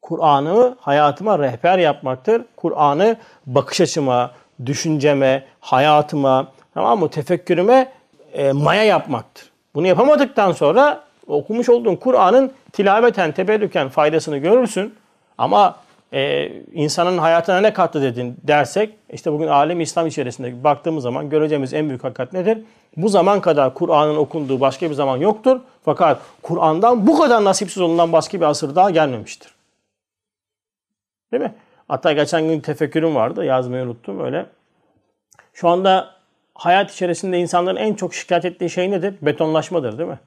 Kur'an'ı 0.02 0.76
hayatıma 0.80 1.38
rehber 1.38 1.78
yapmaktır. 1.78 2.42
Kur'an'ı 2.56 3.16
bakış 3.46 3.80
açıma, 3.80 4.30
düşünceme, 4.66 5.44
hayatıma, 5.60 6.46
tamam 6.74 6.98
mı, 6.98 7.10
tefekkürüme 7.10 7.92
e, 8.32 8.52
maya 8.52 8.84
yapmaktır. 8.84 9.50
Bunu 9.74 9.86
yapamadıktan 9.86 10.52
sonra 10.52 11.04
okumuş 11.26 11.68
olduğun 11.68 11.96
Kur'an'ın 11.96 12.52
tilaveten, 12.72 13.32
teberrüken 13.32 13.88
faydasını 13.88 14.38
görürsün. 14.38 14.94
Ama 15.38 15.76
e, 16.12 16.52
insanın 16.72 17.18
hayatına 17.18 17.60
ne 17.60 17.72
kattı 17.72 18.02
dedin 18.02 18.36
dersek, 18.42 18.94
işte 19.12 19.32
bugün 19.32 19.46
alem 19.46 19.80
İslam 19.80 20.06
içerisinde 20.06 20.64
baktığımız 20.64 21.02
zaman 21.02 21.30
göreceğimiz 21.30 21.74
en 21.74 21.88
büyük 21.88 22.04
hakikat 22.04 22.32
nedir? 22.32 22.58
Bu 22.96 23.08
zaman 23.08 23.40
kadar 23.40 23.74
Kur'an'ın 23.74 24.16
okunduğu 24.16 24.60
başka 24.60 24.90
bir 24.90 24.94
zaman 24.94 25.16
yoktur. 25.16 25.60
Fakat 25.84 26.20
Kur'an'dan 26.42 27.06
bu 27.06 27.18
kadar 27.18 27.44
nasipsiz 27.44 27.82
olunan 27.82 28.12
başka 28.12 28.40
bir 28.40 28.46
asır 28.46 28.74
daha 28.74 28.90
gelmemiştir. 28.90 29.54
Değil 31.32 31.42
mi? 31.42 31.54
Hatta 31.88 32.12
geçen 32.12 32.48
gün 32.48 32.60
tefekkürüm 32.60 33.14
vardı. 33.14 33.44
Yazmayı 33.44 33.84
unuttum 33.84 34.24
öyle. 34.24 34.46
Şu 35.52 35.68
anda 35.68 36.10
hayat 36.54 36.92
içerisinde 36.92 37.38
insanların 37.38 37.76
en 37.76 37.94
çok 37.94 38.14
şikayet 38.14 38.44
ettiği 38.44 38.70
şey 38.70 38.90
nedir? 38.90 39.14
Betonlaşmadır 39.22 39.98
değil 39.98 40.08
mi? 40.08 40.18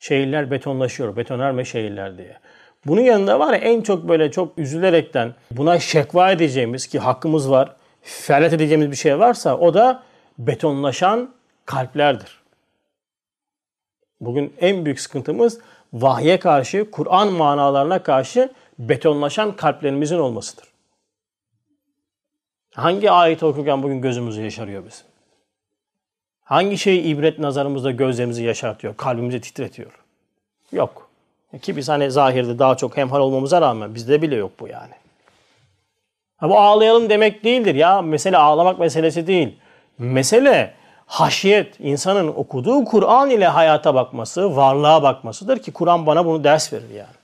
Şehirler 0.00 0.50
betonlaşıyor. 0.50 1.16
Betonarme 1.16 1.64
şehirler 1.64 2.18
diye. 2.18 2.36
Bunun 2.86 3.00
yanında 3.00 3.40
var 3.40 3.52
ya 3.52 3.58
en 3.58 3.80
çok 3.80 4.08
böyle 4.08 4.30
çok 4.30 4.58
üzülerekten 4.58 5.34
buna 5.50 5.78
şekva 5.78 6.30
edeceğimiz 6.30 6.86
ki 6.86 6.98
hakkımız 6.98 7.50
var. 7.50 7.76
Feryat 8.02 8.52
edeceğimiz 8.52 8.90
bir 8.90 8.96
şey 8.96 9.18
varsa 9.18 9.58
o 9.58 9.74
da 9.74 10.02
betonlaşan 10.38 11.34
kalplerdir. 11.64 12.40
Bugün 14.20 14.54
en 14.60 14.84
büyük 14.84 15.00
sıkıntımız 15.00 15.60
vahye 15.92 16.38
karşı, 16.38 16.90
Kur'an 16.90 17.32
manalarına 17.32 18.02
karşı 18.02 18.52
betonlaşan 18.78 19.56
kalplerimizin 19.56 20.18
olmasıdır. 20.18 20.64
Hangi 22.74 23.10
ayeti 23.10 23.46
okurken 23.46 23.82
bugün 23.82 24.00
gözümüzü 24.00 24.42
yaşarıyor 24.42 24.86
bizim? 24.86 25.06
Hangi 26.44 26.78
şey 26.78 27.10
ibret 27.10 27.38
nazarımızda 27.38 27.90
gözlerimizi 27.90 28.44
yaşartıyor, 28.44 28.96
kalbimizi 28.96 29.40
titretiyor? 29.40 30.04
Yok. 30.72 31.07
Ki 31.62 31.76
biz 31.76 31.88
hani 31.88 32.10
zahirde 32.10 32.58
daha 32.58 32.76
çok 32.76 32.96
hemhal 32.96 33.20
olmamıza 33.20 33.60
rağmen 33.60 33.94
bizde 33.94 34.22
bile 34.22 34.36
yok 34.36 34.50
bu 34.60 34.68
yani. 34.68 34.94
Ha 36.36 36.50
bu 36.50 36.58
ağlayalım 36.58 37.10
demek 37.10 37.44
değildir 37.44 37.74
ya. 37.74 38.02
Mesele 38.02 38.36
ağlamak 38.36 38.78
meselesi 38.78 39.26
değil. 39.26 39.58
Mesele 39.98 40.74
haşiyet, 41.06 41.80
insanın 41.80 42.28
okuduğu 42.28 42.84
Kur'an 42.84 43.30
ile 43.30 43.46
hayata 43.46 43.94
bakması, 43.94 44.56
varlığa 44.56 45.02
bakmasıdır 45.02 45.58
ki 45.58 45.72
Kur'an 45.72 46.06
bana 46.06 46.26
bunu 46.26 46.44
ders 46.44 46.72
verir 46.72 46.90
yani. 46.90 47.16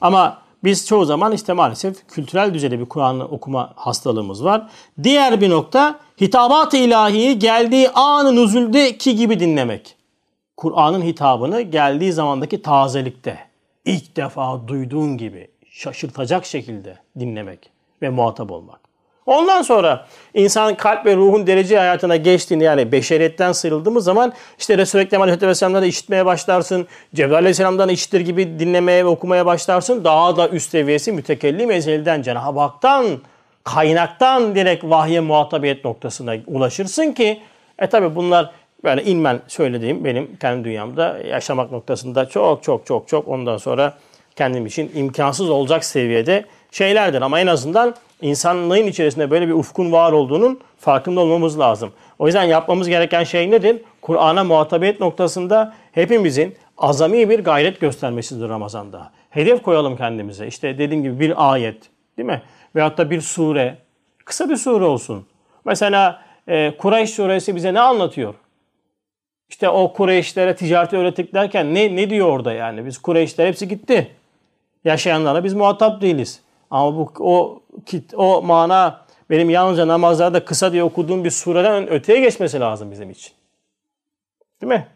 Ama 0.00 0.38
biz 0.64 0.86
çoğu 0.86 1.04
zaman 1.04 1.32
işte 1.32 1.52
maalesef 1.52 2.08
kültürel 2.08 2.54
düzeyde 2.54 2.80
bir 2.80 2.86
Kur'an 2.86 3.32
okuma 3.34 3.72
hastalığımız 3.76 4.44
var. 4.44 4.68
Diğer 5.02 5.40
bir 5.40 5.50
nokta 5.50 5.98
hitabat-ı 6.20 6.76
ilahiyi 6.76 7.38
geldiği 7.38 7.90
anın 7.90 8.36
nüzuldeki 8.36 9.16
gibi 9.16 9.40
dinlemek. 9.40 9.97
Kur'an'ın 10.58 11.02
hitabını 11.02 11.60
geldiği 11.60 12.12
zamandaki 12.12 12.62
tazelikte, 12.62 13.38
ilk 13.84 14.16
defa 14.16 14.68
duyduğun 14.68 15.16
gibi 15.16 15.48
şaşırtacak 15.70 16.46
şekilde 16.46 16.96
dinlemek 17.18 17.70
ve 18.02 18.08
muhatap 18.08 18.50
olmak. 18.50 18.80
Ondan 19.26 19.62
sonra 19.62 20.06
insan 20.34 20.74
kalp 20.74 21.06
ve 21.06 21.16
ruhun 21.16 21.46
derece 21.46 21.78
hayatına 21.78 22.16
geçtiğini 22.16 22.64
yani 22.64 22.92
beşeriyetten 22.92 23.52
sıyrıldığımız 23.52 24.04
zaman 24.04 24.32
işte 24.58 24.78
Resulü 24.78 25.02
Ekrem 25.02 25.22
Aleyhisselam'dan 25.22 25.84
işitmeye 25.84 26.26
başlarsın. 26.26 26.86
Cebrail 27.14 27.38
Aleyhisselam'dan 27.38 27.88
işitir 27.88 28.20
gibi 28.20 28.58
dinlemeye 28.58 29.04
ve 29.04 29.08
okumaya 29.08 29.46
başlarsın. 29.46 30.04
Daha 30.04 30.36
da 30.36 30.48
üst 30.48 30.70
seviyesi 30.70 31.12
mütekellim 31.12 31.70
ezelden 31.70 32.22
Cenab-ı 32.22 32.60
Hak'tan 32.60 33.06
kaynaktan 33.64 34.54
direkt 34.54 34.84
vahye 34.84 35.20
muhatabiyet 35.20 35.84
noktasına 35.84 36.34
ulaşırsın 36.46 37.12
ki 37.12 37.42
e 37.78 37.86
tabi 37.86 38.14
bunlar 38.16 38.50
böyle 38.84 39.04
inmen 39.04 39.40
söylediğim 39.48 40.04
benim 40.04 40.36
kendi 40.36 40.64
dünyamda 40.64 41.18
yaşamak 41.18 41.72
noktasında 41.72 42.28
çok 42.28 42.62
çok 42.62 42.86
çok 42.86 43.08
çok 43.08 43.28
ondan 43.28 43.56
sonra 43.56 43.94
kendim 44.36 44.66
için 44.66 44.92
imkansız 44.94 45.50
olacak 45.50 45.84
seviyede 45.84 46.44
şeylerdir. 46.70 47.22
Ama 47.22 47.40
en 47.40 47.46
azından 47.46 47.94
insanlığın 48.22 48.86
içerisinde 48.86 49.30
böyle 49.30 49.48
bir 49.48 49.52
ufkun 49.52 49.92
var 49.92 50.12
olduğunun 50.12 50.60
farkında 50.78 51.20
olmamız 51.20 51.58
lazım. 51.58 51.92
O 52.18 52.26
yüzden 52.26 52.44
yapmamız 52.44 52.88
gereken 52.88 53.24
şey 53.24 53.50
nedir? 53.50 53.82
Kur'an'a 54.02 54.44
muhatabiyet 54.44 55.00
noktasında 55.00 55.74
hepimizin 55.92 56.54
azami 56.78 57.28
bir 57.28 57.44
gayret 57.44 57.80
göstermesidir 57.80 58.48
Ramazan'da. 58.48 59.10
Hedef 59.30 59.62
koyalım 59.62 59.96
kendimize. 59.96 60.46
İşte 60.46 60.78
dediğim 60.78 61.02
gibi 61.02 61.20
bir 61.20 61.52
ayet 61.52 61.82
değil 62.18 62.26
mi? 62.26 62.42
Veyahut 62.76 62.98
da 62.98 63.10
bir 63.10 63.20
sure. 63.20 63.78
Kısa 64.24 64.48
bir 64.48 64.56
sure 64.56 64.84
olsun. 64.84 65.26
Mesela 65.64 66.22
e, 66.48 66.76
Kureyş 66.78 67.10
suresi 67.10 67.56
bize 67.56 67.74
ne 67.74 67.80
anlatıyor? 67.80 68.34
İşte 69.48 69.68
o 69.68 69.92
Kureyşlere 69.92 70.56
ticareti 70.56 70.96
öğrettik 70.96 71.34
derken 71.34 71.74
ne, 71.74 71.96
ne 71.96 72.10
diyor 72.10 72.26
orada 72.26 72.52
yani? 72.52 72.86
Biz 72.86 72.98
Kureyşler 72.98 73.46
hepsi 73.46 73.68
gitti. 73.68 74.10
Yaşayanlara 74.84 75.44
biz 75.44 75.54
muhatap 75.54 76.02
değiliz. 76.02 76.40
Ama 76.70 76.96
bu 76.96 77.12
o 77.18 77.60
kit 77.86 78.14
o 78.14 78.42
mana 78.42 79.04
benim 79.30 79.50
yalnızca 79.50 79.88
namazlarda 79.88 80.44
kısa 80.44 80.72
diye 80.72 80.82
okuduğum 80.82 81.24
bir 81.24 81.30
sureden 81.30 81.90
öteye 81.90 82.20
geçmesi 82.20 82.60
lazım 82.60 82.90
bizim 82.90 83.10
için. 83.10 83.32
Değil 84.62 84.72
mi? 84.72 84.86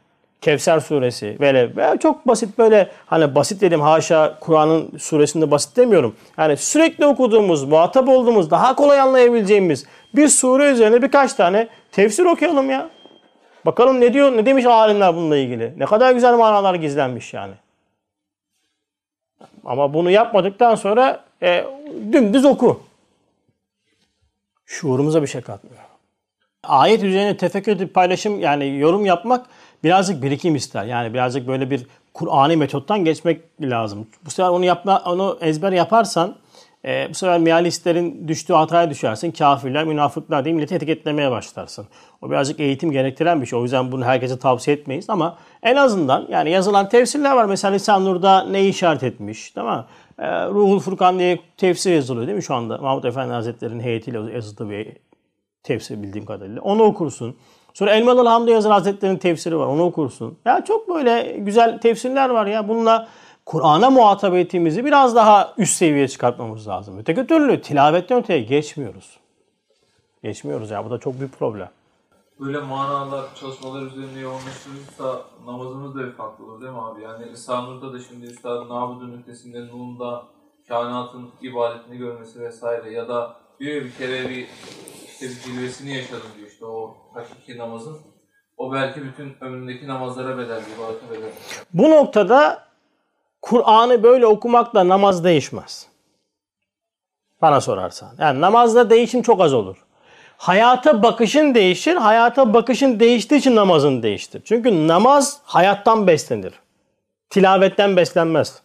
Kevser 0.41 0.81
suresi 0.81 1.37
böyle 1.41 1.73
çok 1.99 2.29
basit 2.29 2.59
böyle 2.59 2.91
hani 3.07 3.35
basit 3.35 3.61
dedim 3.61 3.81
haşa 3.81 4.39
Kur'an'ın 4.41 4.99
suresinde 4.99 5.51
basit 5.51 5.77
demiyorum. 5.77 6.17
Yani 6.39 6.57
sürekli 6.57 7.07
okuduğumuz, 7.07 7.65
muhatap 7.65 8.09
olduğumuz, 8.09 8.51
daha 8.51 8.77
kolay 8.77 9.01
anlayabileceğimiz 9.01 9.85
bir 10.15 10.29
sure 10.29 10.71
üzerine 10.71 11.03
birkaç 11.03 11.35
tane 11.35 11.69
tefsir 11.93 12.25
okuyalım 12.25 12.71
ya. 12.71 12.89
Bakalım 13.67 14.01
ne 14.01 14.13
diyor, 14.13 14.37
ne 14.37 14.47
demiş 14.47 14.67
alimler 14.67 15.17
bununla 15.17 15.37
ilgili. 15.37 15.75
Ne 15.77 15.85
kadar 15.85 16.13
güzel 16.13 16.35
manalar 16.35 16.75
gizlenmiş 16.75 17.35
yani. 17.35 17.55
Ama 19.65 19.95
bunu 19.95 20.11
yapmadıktan 20.11 20.75
sonra 20.75 21.25
e, 21.43 21.65
dümdüz 22.13 22.45
oku. 22.45 22.81
Şuurumuza 24.67 25.23
bir 25.23 25.27
şey 25.27 25.41
katmıyor. 25.41 25.83
Ayet 26.63 27.03
üzerine 27.03 27.37
tefekkür 27.37 27.73
edip 27.73 27.95
paylaşım 27.95 28.41
yani 28.41 28.79
yorum 28.79 29.07
yapmak 29.07 29.47
birazcık 29.85 30.23
birikim 30.23 30.55
ister. 30.55 30.85
Yani 30.85 31.15
birazcık 31.15 31.49
böyle 31.49 31.71
bir 31.71 31.87
Kur'an'i 32.15 32.57
metottan 32.57 33.05
geçmek 33.05 33.41
lazım. 33.61 34.07
Bu 34.25 34.31
sefer 34.31 34.51
onu 34.51 34.65
yapma, 34.65 35.03
onu 35.07 35.39
ezber 35.41 35.73
yaparsan 35.73 36.37
e, 36.85 37.07
bu 37.11 37.15
sefer 37.15 37.41
mealistlerin 37.41 38.29
düştüğü 38.29 38.53
hataya 38.53 38.91
düşersin. 38.91 39.31
Kafirler, 39.31 39.85
münafıklar 39.85 40.45
diye 40.45 40.55
milleti 40.55 40.75
etiketlemeye 40.75 41.31
başlarsın. 41.31 41.87
O 42.23 42.31
birazcık 42.31 42.61
eğitim 42.61 42.91
gerektiren 42.91 43.41
bir 43.41 43.47
şey. 43.47 43.59
O 43.59 43.63
yüzden 43.63 43.93
bunu 43.93 44.05
herkese 44.05 44.39
tavsiye 44.39 44.77
etmeyiz 44.77 45.11
ama 45.11 45.39
en 45.63 45.77
azından 45.77 46.27
yani 46.29 46.51
yazılan 46.51 46.89
tefsirler 46.89 47.37
var. 47.37 47.45
Mesela 47.45 47.73
Lisan 47.73 48.05
Nur'da 48.05 48.45
ne 48.45 48.69
işaret 48.69 49.03
etmiş 49.03 49.51
tamam 49.51 49.87
e, 50.19 50.47
Ruhul 50.47 50.81
Furkan 50.81 51.19
diye 51.19 51.39
tefsir 51.57 51.93
yazılıyor 51.93 52.27
değil 52.27 52.37
mi 52.37 52.43
şu 52.43 52.55
anda? 52.55 52.79
Mahmut 52.79 53.05
Efendi 53.05 53.33
Hazretleri'nin 53.33 53.81
heyetiyle 53.81 54.33
yazıldığı 54.35 54.71
bir 54.71 54.89
tefsir 55.63 56.03
bildiğim 56.03 56.27
kadarıyla. 56.27 56.63
Onu 56.63 56.83
okursun. 56.83 57.37
Sonra 57.75 57.91
Elmalı 57.91 58.29
Hamdi 58.29 58.51
Yazır 58.51 58.71
Hazretleri'nin 58.71 59.19
tefsiri 59.19 59.59
var. 59.59 59.67
Onu 59.67 59.83
okursun. 59.83 60.39
Ya 60.45 60.65
çok 60.65 60.89
böyle 60.89 61.37
güzel 61.39 61.79
tefsirler 61.79 62.31
var 62.31 62.47
ya. 62.47 62.69
Bununla 62.69 63.09
Kur'an'a 63.47 63.91
muhatabiyetimizi 63.91 64.85
biraz 64.85 65.17
daha 65.17 65.55
üst 65.59 65.77
seviyeye 65.77 66.09
çıkartmamız 66.09 66.69
lazım. 66.69 66.99
Öteki 66.99 67.27
türlü 67.27 67.61
tilavetten 67.63 68.19
öteye 68.19 68.43
geçmiyoruz. 68.43 69.19
Geçmiyoruz 70.23 70.71
ya. 70.71 70.85
Bu 70.85 70.91
da 70.91 70.99
çok 70.99 71.19
büyük 71.19 71.39
problem. 71.39 71.71
Böyle 72.41 72.59
manalar, 72.61 73.25
çalışmalar 73.35 73.83
üzerinde 73.83 74.19
yoğunlaştırırsa 74.19 75.21
namazımız 75.47 75.95
da 75.95 75.99
bir 75.99 76.13
farklı 76.13 76.45
olur 76.45 76.61
değil 76.61 76.73
mi 76.73 76.81
abi? 76.81 77.03
Yani 77.03 77.27
İstanbul'da 77.33 77.93
da 77.93 77.99
şimdi 78.01 78.27
Üstad 78.27 78.69
Nabud'un 78.69 79.23
ötesinde 79.23 79.67
Nun'da 79.67 80.25
kainatın 80.69 81.31
ibadetini 81.43 81.99
görmesi 81.99 82.41
vesaire 82.41 82.91
ya 82.91 83.09
da 83.09 83.37
diyor 83.61 83.85
bir 83.85 83.95
kere 83.95 84.29
bir 84.29 84.49
işte 85.07 85.27
bir 85.27 85.41
cilvesini 85.41 85.97
yaşadım 85.97 86.29
diyor 86.37 86.49
işte 86.49 86.67
o 86.67 86.97
hakiki 87.15 87.59
namazın. 87.59 87.99
O 88.57 88.73
belki 88.73 89.03
bütün 89.05 89.37
ömründeki 89.41 89.89
namazlara 89.89 90.39
bedel, 90.39 90.63
ibadete 90.77 91.11
bedel. 91.11 91.33
Bu 91.75 91.91
noktada 91.91 92.65
Kur'an'ı 93.43 94.03
böyle 94.03 94.27
okumakla 94.27 94.89
namaz 94.89 95.25
değişmez. 95.25 95.87
Bana 97.43 97.61
sorarsan. 97.61 98.11
Yani 98.19 98.41
namazda 98.41 98.91
değişim 98.91 99.23
çok 99.23 99.41
az 99.41 99.55
olur. 99.55 99.77
Hayata 100.37 101.03
bakışın 101.03 101.55
değişir. 101.55 101.97
Hayata 101.97 102.55
bakışın 102.55 103.01
değiştiği 103.01 103.41
için 103.41 103.57
namazın 103.57 104.03
değiştir. 104.03 104.43
Çünkü 104.45 104.89
namaz 104.89 105.39
hayattan 105.45 106.07
beslenir. 106.07 106.53
Tilavetten 107.31 107.97
beslenmez. 107.97 108.63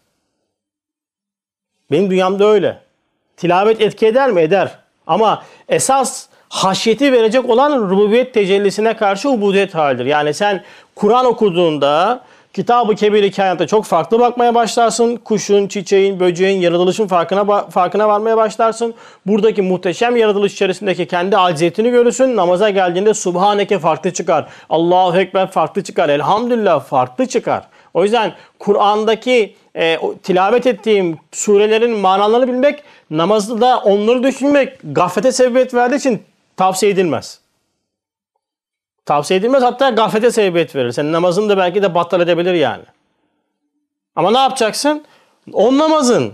Benim 1.91 2.11
dünyamda 2.11 2.45
öyle. 2.45 2.81
Tilavet 3.37 3.81
etki 3.81 4.07
eder 4.07 4.31
mi? 4.31 4.41
Eder. 4.41 4.79
Ama 5.07 5.43
esas 5.69 6.27
haşyeti 6.49 7.11
verecek 7.13 7.49
olan 7.49 7.89
rububiyet 7.89 8.33
tecellisine 8.33 8.97
karşı 8.97 9.29
ubudiyet 9.29 9.75
halidir. 9.75 10.05
Yani 10.05 10.33
sen 10.33 10.63
Kur'an 10.95 11.25
okuduğunda 11.25 12.21
Kitab-ı 12.57 12.95
Kebir 12.95 13.31
kainata 13.31 13.67
çok 13.67 13.85
farklı 13.85 14.19
bakmaya 14.19 14.55
başlarsın. 14.55 15.15
Kuşun, 15.15 15.67
çiçeğin, 15.67 16.19
böceğin, 16.19 16.61
yaratılışın 16.61 17.07
farkına 17.07 17.69
farkına 17.69 18.07
varmaya 18.07 18.37
başlarsın. 18.37 18.93
Buradaki 19.25 19.61
muhteşem 19.61 20.15
yaratılış 20.15 20.53
içerisindeki 20.53 21.05
kendi 21.05 21.37
acziyetini 21.37 21.89
görürsün. 21.89 22.35
Namaza 22.35 22.69
geldiğinde 22.69 23.13
Subhaneke 23.13 23.79
farklı 23.79 24.13
çıkar. 24.13 24.47
Allahu 24.69 25.17
Ekber 25.19 25.51
farklı 25.51 25.83
çıkar. 25.83 26.09
Elhamdülillah 26.09 26.83
farklı 26.83 27.25
çıkar. 27.25 27.63
O 27.93 28.03
yüzden 28.03 28.33
Kur'an'daki 28.59 29.55
e, 29.75 29.97
tilavet 30.23 30.67
ettiğim 30.67 31.17
surelerin 31.31 31.97
manalarını 31.97 32.47
bilmek, 32.47 32.83
namazda 33.09 33.61
da 33.61 33.79
onları 33.79 34.23
düşünmek 34.23 34.79
gaflete 34.83 35.31
sebebiyet 35.31 35.73
verdiği 35.73 35.95
için 35.95 36.23
tavsiye 36.57 36.91
edilmez. 36.91 37.39
Tavsiye 39.07 39.39
edilmez 39.39 39.63
hatta 39.63 39.89
gaflete 39.89 40.31
sebebiyet 40.31 40.75
verir. 40.75 40.91
Senin 40.91 41.13
namazını 41.13 41.49
da 41.49 41.57
belki 41.57 41.83
de 41.83 41.95
battal 41.95 42.21
edebilir 42.21 42.53
yani. 42.53 42.83
Ama 44.15 44.31
ne 44.31 44.37
yapacaksın? 44.37 45.03
O 45.53 45.77
namazın 45.77 46.33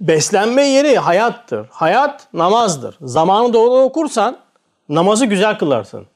beslenme 0.00 0.62
yeri 0.62 0.98
hayattır. 0.98 1.66
Hayat 1.70 2.26
namazdır. 2.32 2.96
Zamanı 3.00 3.52
doğru 3.52 3.80
okursan 3.80 4.36
namazı 4.88 5.26
güzel 5.26 5.58
kılarsın. 5.58 6.06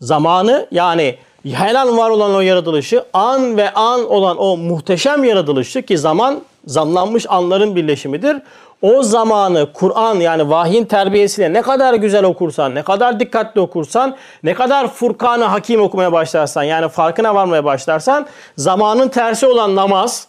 Zamanı 0.00 0.66
yani 0.70 1.18
her 1.44 1.74
an 1.74 1.98
var 1.98 2.10
olan 2.10 2.34
o 2.34 2.40
yaratılışı, 2.40 3.04
an 3.12 3.56
ve 3.56 3.74
an 3.74 4.10
olan 4.10 4.36
o 4.38 4.56
muhteşem 4.56 5.24
yaratılışı 5.24 5.82
ki 5.82 5.98
zaman 5.98 6.42
zamlanmış 6.66 7.26
anların 7.28 7.76
birleşimidir 7.76 8.42
o 8.82 9.02
zamanı 9.02 9.72
Kur'an 9.72 10.14
yani 10.14 10.50
vahyin 10.50 10.84
terbiyesiyle 10.84 11.52
ne 11.52 11.62
kadar 11.62 11.94
güzel 11.94 12.24
okursan, 12.24 12.74
ne 12.74 12.82
kadar 12.82 13.20
dikkatli 13.20 13.60
okursan, 13.60 14.16
ne 14.42 14.54
kadar 14.54 14.88
Furkan'ı 14.88 15.44
hakim 15.44 15.82
okumaya 15.82 16.12
başlarsan 16.12 16.62
yani 16.62 16.88
farkına 16.88 17.34
varmaya 17.34 17.64
başlarsan 17.64 18.26
zamanın 18.56 19.08
tersi 19.08 19.46
olan 19.46 19.76
namaz 19.76 20.28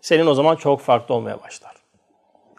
senin 0.00 0.26
o 0.26 0.34
zaman 0.34 0.56
çok 0.56 0.80
farklı 0.80 1.14
olmaya 1.14 1.42
başlar. 1.42 1.72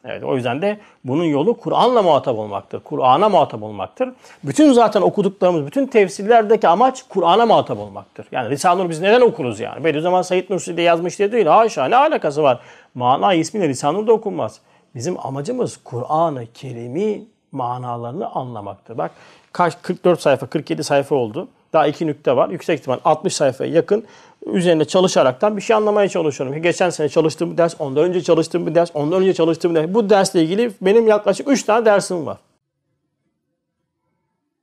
Evet 0.05 0.23
o 0.23 0.35
yüzden 0.35 0.61
de 0.61 0.79
bunun 1.03 1.23
yolu 1.23 1.57
Kur'an'la 1.57 2.01
muhatap 2.01 2.37
olmaktır. 2.37 2.79
Kur'an'a 2.79 3.29
muhatap 3.29 3.63
olmaktır. 3.63 4.09
Bütün 4.43 4.73
zaten 4.73 5.01
okuduklarımız, 5.01 5.65
bütün 5.65 5.87
tefsirlerdeki 5.87 6.67
amaç 6.67 7.03
Kur'an'a 7.09 7.45
muhatap 7.45 7.79
olmaktır. 7.79 8.25
Yani 8.31 8.49
Risale-i 8.49 8.83
Nur 8.83 8.89
biz 8.89 9.01
neden 9.01 9.21
okuruz 9.21 9.59
yani? 9.59 9.83
Bediüzzaman 9.83 10.21
Said 10.21 10.49
Nursi 10.49 10.77
de 10.77 10.81
yazmış 10.81 11.19
diye 11.19 11.31
değil. 11.31 11.45
Haşa 11.45 11.85
ne 11.85 11.95
alakası 11.95 12.43
var? 12.43 12.59
Mana 12.95 13.33
ismiyle 13.33 13.67
Risale-i 13.67 14.01
Nur 14.01 14.07
da 14.07 14.13
okunmaz. 14.13 14.59
Bizim 14.95 15.25
amacımız 15.25 15.79
Kur'an-ı 15.83 16.45
Kerim'i 16.53 17.25
manalarını 17.51 18.31
anlamaktır. 18.31 18.97
Bak 18.97 19.11
kaç 19.51 19.81
44 19.81 20.21
sayfa, 20.21 20.47
47 20.47 20.83
sayfa 20.83 21.15
oldu. 21.15 21.47
Daha 21.73 21.87
iki 21.87 22.07
nükte 22.07 22.35
var. 22.35 22.49
Yüksek 22.49 22.79
ihtimal 22.79 22.99
60 23.05 23.35
sayfaya 23.35 23.71
yakın 23.71 24.05
üzerinde 24.45 24.85
çalışaraktan 24.85 25.57
bir 25.57 25.61
şey 25.61 25.75
anlamaya 25.75 26.09
çalışıyorum. 26.09 26.61
Geçen 26.61 26.89
sene 26.89 27.09
çalıştığım 27.09 27.51
bir 27.51 27.57
ders, 27.57 27.75
ondan 27.79 28.03
önce 28.03 28.23
çalıştığım 28.23 28.67
bir 28.67 28.75
ders, 28.75 28.91
ondan 28.93 29.21
önce 29.21 29.33
çalıştığım 29.33 29.75
bir 29.75 29.79
ders. 29.79 29.93
Bu 29.93 30.09
dersle 30.09 30.43
ilgili 30.43 30.71
benim 30.81 31.07
yaklaşık 31.07 31.47
3 31.47 31.63
tane 31.63 31.85
dersim 31.85 32.25
var. 32.25 32.37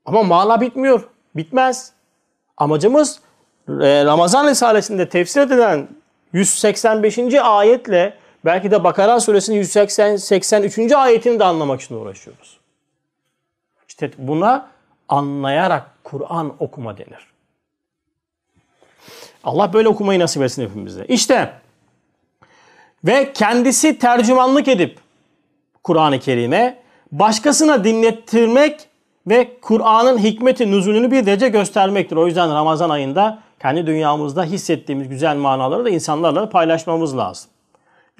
Ama 0.04 0.22
mana 0.22 0.60
bitmiyor. 0.60 1.08
Bitmez. 1.36 1.92
Amacımız 2.56 3.20
e, 3.68 4.04
Ramazan 4.04 4.48
Risalesi'nde 4.48 5.08
tefsir 5.08 5.40
edilen 5.40 5.88
185. 6.32 7.18
ayetle 7.42 8.19
belki 8.44 8.70
de 8.70 8.84
Bakara 8.84 9.20
suresinin 9.20 9.56
183. 9.56 10.92
ayetini 10.92 11.38
de 11.38 11.44
anlamak 11.44 11.80
için 11.80 11.94
uğraşıyoruz. 11.94 12.58
İşte 13.88 14.10
buna 14.18 14.68
anlayarak 15.08 15.90
Kur'an 16.04 16.54
okuma 16.58 16.98
denir. 16.98 17.30
Allah 19.44 19.72
böyle 19.72 19.88
okumayı 19.88 20.20
nasip 20.20 20.42
etsin 20.42 20.62
hepimize. 20.62 21.04
İşte 21.04 21.52
ve 23.04 23.32
kendisi 23.32 23.98
tercümanlık 23.98 24.68
edip 24.68 24.98
Kur'an-ı 25.84 26.20
Kerim'e 26.20 26.78
başkasına 27.12 27.84
dinlettirmek 27.84 28.88
ve 29.26 29.60
Kur'an'ın 29.60 30.18
hikmeti 30.18 30.70
nüzulünü 30.70 31.10
bir 31.10 31.26
derece 31.26 31.48
göstermektir. 31.48 32.16
O 32.16 32.26
yüzden 32.26 32.54
Ramazan 32.54 32.90
ayında 32.90 33.38
kendi 33.62 33.86
dünyamızda 33.86 34.44
hissettiğimiz 34.44 35.08
güzel 35.08 35.36
manaları 35.36 35.84
da 35.84 35.90
insanlarla 35.90 36.48
paylaşmamız 36.48 37.16
lazım. 37.16 37.50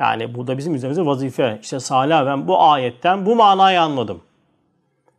Yani 0.01 0.35
burada 0.35 0.59
bizim 0.59 0.75
üzerimize 0.75 1.07
vazife. 1.07 1.59
İşte 1.63 1.81
Salih 1.81 2.27
ben 2.27 2.49
bu 2.49 2.63
ayetten 2.63 3.27
bu 3.27 3.37
manayı 3.37 3.81
anladım. 3.81 4.21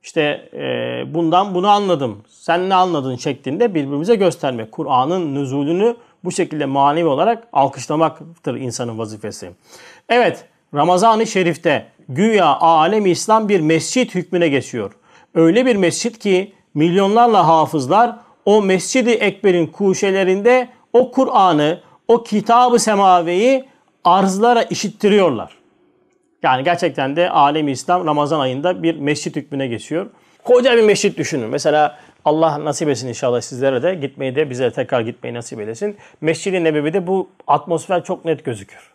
İşte 0.03 0.49
e, 0.53 1.13
bundan 1.13 1.55
bunu 1.55 1.69
anladım. 1.69 2.23
Sen 2.29 2.69
ne 2.69 2.75
anladın 2.75 3.15
şeklinde 3.15 3.75
birbirimize 3.75 4.15
göstermek. 4.15 4.71
Kur'an'ın 4.71 5.35
nüzulünü 5.35 5.95
bu 6.23 6.31
şekilde 6.31 6.65
manevi 6.65 7.07
olarak 7.07 7.47
alkışlamaktır 7.53 8.55
insanın 8.55 8.97
vazifesi. 8.97 9.51
Evet 10.09 10.45
Ramazan-ı 10.73 11.27
Şerif'te 11.27 11.87
güya 12.09 12.45
alem 12.45 13.05
İslam 13.05 13.49
bir 13.49 13.59
mescit 13.59 14.15
hükmüne 14.15 14.47
geçiyor. 14.47 14.91
Öyle 15.35 15.65
bir 15.65 15.75
mescit 15.75 16.19
ki 16.19 16.53
milyonlarla 16.73 17.47
hafızlar 17.47 18.15
o 18.45 18.61
Mescid-i 18.61 19.11
Ekber'in 19.11 19.67
kuşelerinde 19.67 20.69
o 20.93 21.11
Kur'an'ı, 21.11 21.79
o 22.07 22.23
kitabı 22.23 22.79
semaveyi 22.79 23.70
arzlara 24.03 24.63
işittiriyorlar. 24.63 25.57
Yani 26.43 26.63
gerçekten 26.63 27.15
de 27.15 27.29
alem 27.29 27.67
İslam 27.67 28.05
Ramazan 28.05 28.39
ayında 28.39 28.83
bir 28.83 28.95
mescit 28.95 29.35
hükmüne 29.35 29.67
geçiyor. 29.67 30.07
Koca 30.43 30.77
bir 30.77 30.83
mescit 30.83 31.17
düşünün. 31.17 31.49
Mesela 31.49 31.97
Allah 32.25 32.65
nasip 32.65 32.89
etsin 32.89 33.07
inşallah 33.07 33.41
sizlere 33.41 33.83
de 33.83 33.95
gitmeyi 33.95 34.35
de 34.35 34.49
bize 34.49 34.71
tekrar 34.71 35.01
gitmeyi 35.01 35.35
nasip 35.35 35.59
eylesin. 35.59 35.97
Mescid-i 36.21 36.63
Nebevi'de 36.63 37.07
bu 37.07 37.29
atmosfer 37.47 38.03
çok 38.03 38.25
net 38.25 38.45
gözükür. 38.45 38.91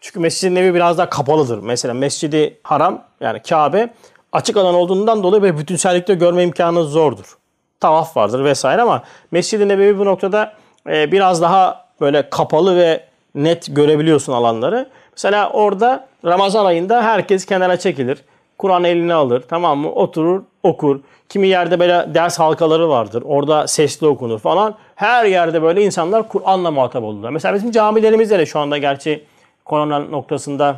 Çünkü 0.00 0.20
Mescid-i 0.20 0.54
Nebevi 0.54 0.74
biraz 0.74 0.98
daha 0.98 1.10
kapalıdır. 1.10 1.58
Mesela 1.58 1.94
Mescid-i 1.94 2.58
Haram 2.62 3.04
yani 3.20 3.42
Kabe 3.42 3.88
açık 4.32 4.56
alan 4.56 4.74
olduğundan 4.74 5.22
dolayı 5.22 5.42
böyle 5.42 5.58
bütünsellikte 5.58 6.14
görme 6.14 6.42
imkanı 6.42 6.84
zordur. 6.84 7.36
Tavaf 7.80 8.16
vardır 8.16 8.44
vesaire 8.44 8.82
ama 8.82 9.02
Mescid-i 9.30 9.68
Nebevi 9.68 9.98
bu 9.98 10.04
noktada 10.04 10.54
e, 10.88 11.12
biraz 11.12 11.42
daha 11.42 11.86
böyle 12.00 12.30
kapalı 12.30 12.76
ve 12.76 13.11
net 13.34 13.76
görebiliyorsun 13.76 14.32
alanları. 14.32 14.88
Mesela 15.12 15.50
orada 15.50 16.06
Ramazan 16.24 16.66
ayında 16.66 17.02
herkes 17.02 17.46
kenara 17.46 17.76
çekilir. 17.76 18.18
Kur'an 18.58 18.84
eline 18.84 19.14
alır 19.14 19.44
tamam 19.48 19.78
mı? 19.78 19.92
Oturur 19.92 20.42
okur. 20.62 21.00
Kimi 21.28 21.48
yerde 21.48 21.80
böyle 21.80 22.14
ders 22.14 22.38
halkaları 22.38 22.88
vardır. 22.88 23.22
Orada 23.26 23.66
sesli 23.66 24.06
okunur 24.06 24.38
falan. 24.38 24.74
Her 24.94 25.24
yerde 25.24 25.62
böyle 25.62 25.84
insanlar 25.84 26.28
Kur'an'la 26.28 26.70
muhatap 26.70 27.02
oldular. 27.02 27.30
Mesela 27.30 27.54
bizim 27.54 27.70
camilerimizde 27.70 28.38
de 28.38 28.46
şu 28.46 28.58
anda 28.58 28.78
gerçi 28.78 29.24
korona 29.64 29.98
noktasında 29.98 30.76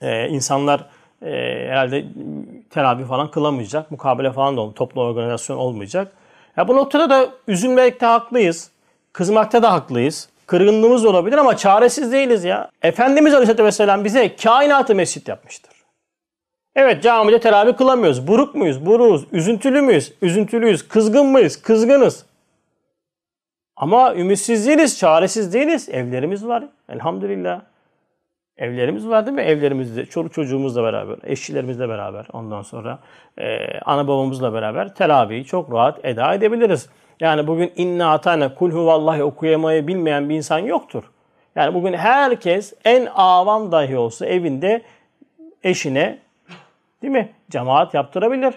e, 0.00 0.28
insanlar 0.28 0.86
e, 1.22 1.28
herhalde 1.68 2.04
teravih 2.70 3.04
falan 3.04 3.30
kılamayacak. 3.30 3.90
Mukabele 3.90 4.32
falan 4.32 4.56
da 4.56 4.60
olmayacak. 4.60 4.76
Toplu 4.76 5.02
organizasyon 5.02 5.56
olmayacak. 5.56 6.12
Ya 6.56 6.68
bu 6.68 6.76
noktada 6.76 7.10
da 7.10 7.28
üzülmekte 7.48 8.06
haklıyız. 8.06 8.70
Kızmakta 9.12 9.62
da 9.62 9.72
haklıyız. 9.72 10.28
Kırgınlığımız 10.46 11.04
olabilir 11.04 11.38
ama 11.38 11.56
çaresiz 11.56 12.12
değiliz 12.12 12.44
ya. 12.44 12.70
Efendimiz 12.82 13.34
Aleyhisselatü 13.34 13.64
Vesselam 13.64 14.04
bize 14.04 14.36
kainatı 14.36 14.94
mescit 14.94 15.28
yapmıştır. 15.28 15.72
Evet 16.76 17.02
camide 17.02 17.40
teravih 17.40 17.76
kılamıyoruz. 17.76 18.26
Buruk 18.26 18.54
muyuz? 18.54 18.86
Buruğuz. 18.86 19.26
Üzüntülü 19.32 19.80
müyüz? 19.80 20.12
Üzüntülüyüz. 20.22 20.88
Kızgın 20.88 21.26
mıyız? 21.26 21.62
Kızgınız. 21.62 22.26
Ama 23.76 24.14
ümitsiz 24.14 24.66
değiliz, 24.66 24.98
çaresiz 24.98 25.54
değiliz. 25.54 25.88
Evlerimiz 25.88 26.46
var. 26.46 26.64
Elhamdülillah. 26.88 27.60
Evlerimiz 28.56 29.08
var 29.08 29.26
değil 29.26 29.34
mi? 29.34 29.42
Evlerimizde, 29.42 30.06
çoluk 30.06 30.34
çocuğumuzla 30.34 30.82
beraber, 30.82 31.16
eşçilerimizle 31.24 31.88
beraber, 31.88 32.26
ondan 32.32 32.62
sonra 32.62 32.98
e, 33.38 33.78
ana 33.84 34.08
babamızla 34.08 34.52
beraber 34.52 34.94
teravihi 34.94 35.44
çok 35.44 35.72
rahat 35.72 36.04
eda 36.04 36.34
edebiliriz. 36.34 36.88
Yani 37.20 37.46
bugün 37.46 37.72
inna 37.76 38.12
atane 38.12 38.54
kul 38.54 38.70
huvallahi 38.70 39.22
okuyamayı 39.22 39.86
bilmeyen 39.86 40.28
bir 40.28 40.34
insan 40.34 40.58
yoktur. 40.58 41.04
Yani 41.56 41.74
bugün 41.74 41.92
herkes 41.92 42.74
en 42.84 43.06
avam 43.14 43.72
dahi 43.72 43.98
olsa 43.98 44.26
evinde 44.26 44.82
eşine 45.62 46.18
değil 47.02 47.12
mi 47.12 47.32
cemaat 47.50 47.94
yaptırabilir. 47.94 48.54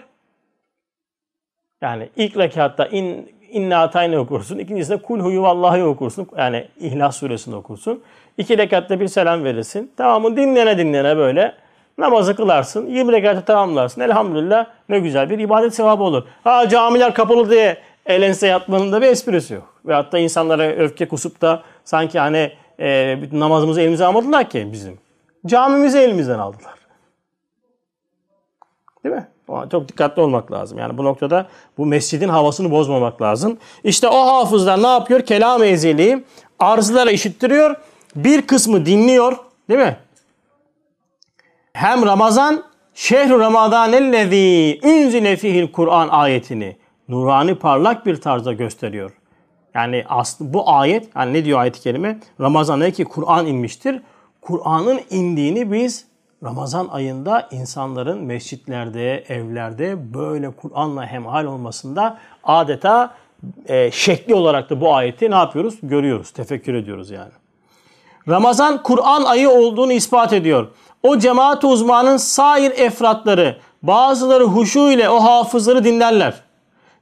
Yani 1.82 2.08
ilk 2.16 2.36
rekatta 2.36 2.86
in, 2.86 3.32
inna 3.50 3.82
atayne 3.82 4.18
okursun. 4.18 4.58
İkincisinde 4.58 5.02
kul 5.02 5.20
huvallahi 5.20 5.84
okursun. 5.84 6.28
Yani 6.38 6.68
İhlas 6.80 7.16
suresini 7.16 7.54
okursun. 7.54 8.02
İki 8.38 8.58
rekatta 8.58 9.00
bir 9.00 9.08
selam 9.08 9.44
verirsin. 9.44 9.92
Tamamı 9.96 10.36
dinlene 10.36 10.78
dinlene 10.78 11.16
böyle 11.16 11.54
namazı 11.98 12.36
kılarsın. 12.36 12.86
20 12.86 13.12
rekatı 13.12 13.44
tamamlarsın. 13.44 14.00
Elhamdülillah 14.00 14.66
ne 14.88 14.98
güzel 14.98 15.30
bir 15.30 15.38
ibadet 15.38 15.74
sevabı 15.74 16.02
olur. 16.02 16.24
Ha 16.44 16.68
camiler 16.68 17.14
kapalı 17.14 17.50
diye 17.50 17.76
elense 18.10 18.46
yatmanın 18.46 18.92
da 18.92 19.02
bir 19.02 19.06
esprisi 19.06 19.54
yok. 19.54 19.74
Ve 19.86 19.94
hatta 19.94 20.18
insanlara 20.18 20.66
öfke 20.66 21.08
kusup 21.08 21.40
da 21.40 21.62
sanki 21.84 22.18
hani 22.18 22.52
e, 22.78 23.18
namazımızı 23.32 23.80
elimize 23.80 24.04
almadılar 24.04 24.50
ki 24.50 24.68
bizim. 24.72 24.98
Camimizi 25.46 25.98
elimizden 25.98 26.38
aldılar. 26.38 26.74
Değil 29.04 29.14
mi? 29.14 29.28
Çok 29.72 29.88
dikkatli 29.88 30.22
olmak 30.22 30.52
lazım. 30.52 30.78
Yani 30.78 30.98
bu 30.98 31.04
noktada 31.04 31.46
bu 31.78 31.86
mescidin 31.86 32.28
havasını 32.28 32.70
bozmamak 32.70 33.22
lazım. 33.22 33.58
İşte 33.84 34.08
o 34.08 34.26
hafızlar 34.26 34.82
ne 34.82 34.86
yapıyor? 34.86 35.20
Kelam-ı 35.20 35.66
ezeli 35.66 36.24
arzlara 36.58 37.10
işittiriyor. 37.10 37.76
Bir 38.16 38.42
kısmı 38.42 38.86
dinliyor. 38.86 39.36
Değil 39.68 39.80
mi? 39.80 39.96
Hem 41.72 42.06
Ramazan 42.06 42.64
Şehru 42.94 43.40
Ramazan 43.40 43.92
ellezî 43.92 44.80
unzile 44.82 45.36
fihil 45.36 45.72
Kur'an 45.72 46.08
ayetini 46.08 46.76
nurani 47.10 47.54
parlak 47.54 48.06
bir 48.06 48.20
tarzda 48.20 48.52
gösteriyor. 48.52 49.10
Yani 49.74 50.04
aslında 50.08 50.54
bu 50.54 50.70
ayet, 50.70 51.08
yani 51.16 51.32
ne 51.32 51.44
diyor 51.44 51.58
ayet-i 51.58 51.80
kerime? 51.80 52.20
Ramazan'a 52.40 52.90
ki 52.90 53.04
Kur'an 53.04 53.46
inmiştir. 53.46 54.02
Kur'an'ın 54.40 55.00
indiğini 55.10 55.72
biz 55.72 56.06
Ramazan 56.44 56.88
ayında 56.88 57.48
insanların 57.50 58.24
mescitlerde, 58.24 59.24
evlerde 59.28 60.14
böyle 60.14 60.50
Kur'an'la 60.50 61.06
hemhal 61.06 61.44
olmasında 61.44 62.18
adeta 62.44 63.14
e, 63.66 63.90
şekli 63.90 64.34
olarak 64.34 64.70
da 64.70 64.80
bu 64.80 64.94
ayeti 64.94 65.30
ne 65.30 65.34
yapıyoruz? 65.34 65.74
Görüyoruz, 65.82 66.30
tefekkür 66.30 66.74
ediyoruz 66.74 67.10
yani. 67.10 67.32
Ramazan 68.28 68.82
Kur'an 68.82 69.22
ayı 69.22 69.50
olduğunu 69.50 69.92
ispat 69.92 70.32
ediyor. 70.32 70.68
O 71.02 71.18
cemaat 71.18 71.64
uzmanın 71.64 72.16
sair 72.16 72.70
efratları 72.70 73.56
bazıları 73.82 74.44
huşu 74.44 74.90
ile 74.90 75.08
o 75.08 75.24
hafızları 75.24 75.84
dinlerler. 75.84 76.49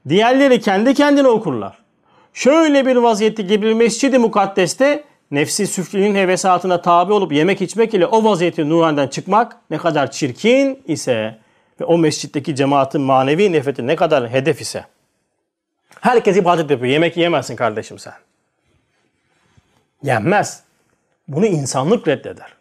Diğerleri 0.08 0.61
kendi 0.61 0.94
kendine 0.94 1.28
okurlar. 1.28 1.78
Şöyle 2.34 2.87
bir 2.87 2.96
vaziyette 2.96 3.42
gibi 3.42 3.74
mescidi 3.74 4.18
mukaddeste 4.18 5.04
nefsi 5.30 5.66
süflinin 5.66 6.14
hevesatına 6.14 6.82
tabi 6.82 7.12
olup 7.12 7.32
yemek 7.32 7.62
içmek 7.62 7.94
ile 7.94 8.06
o 8.06 8.24
vaziyeti 8.24 8.68
nuraneden 8.68 9.08
çıkmak 9.08 9.56
ne 9.70 9.78
kadar 9.78 10.11
çirkin 10.11 10.82
ise 10.87 11.38
ve 11.80 11.84
o 11.84 11.98
mescitteki 11.98 12.54
cemaatin 12.54 13.00
manevi 13.00 13.52
nefreti 13.52 13.87
ne 13.87 13.96
kadar 13.96 14.30
hedef 14.30 14.61
ise. 14.61 14.84
Herkes 16.00 16.37
ibadet 16.37 16.70
yapıyor. 16.70 16.92
Yemek 16.92 17.16
yiyemezsin 17.16 17.56
kardeşim 17.56 17.98
sen. 17.98 18.14
Yenmez. 20.02 20.62
Bunu 21.28 21.46
insanlık 21.46 22.08
reddeder. 22.08 22.52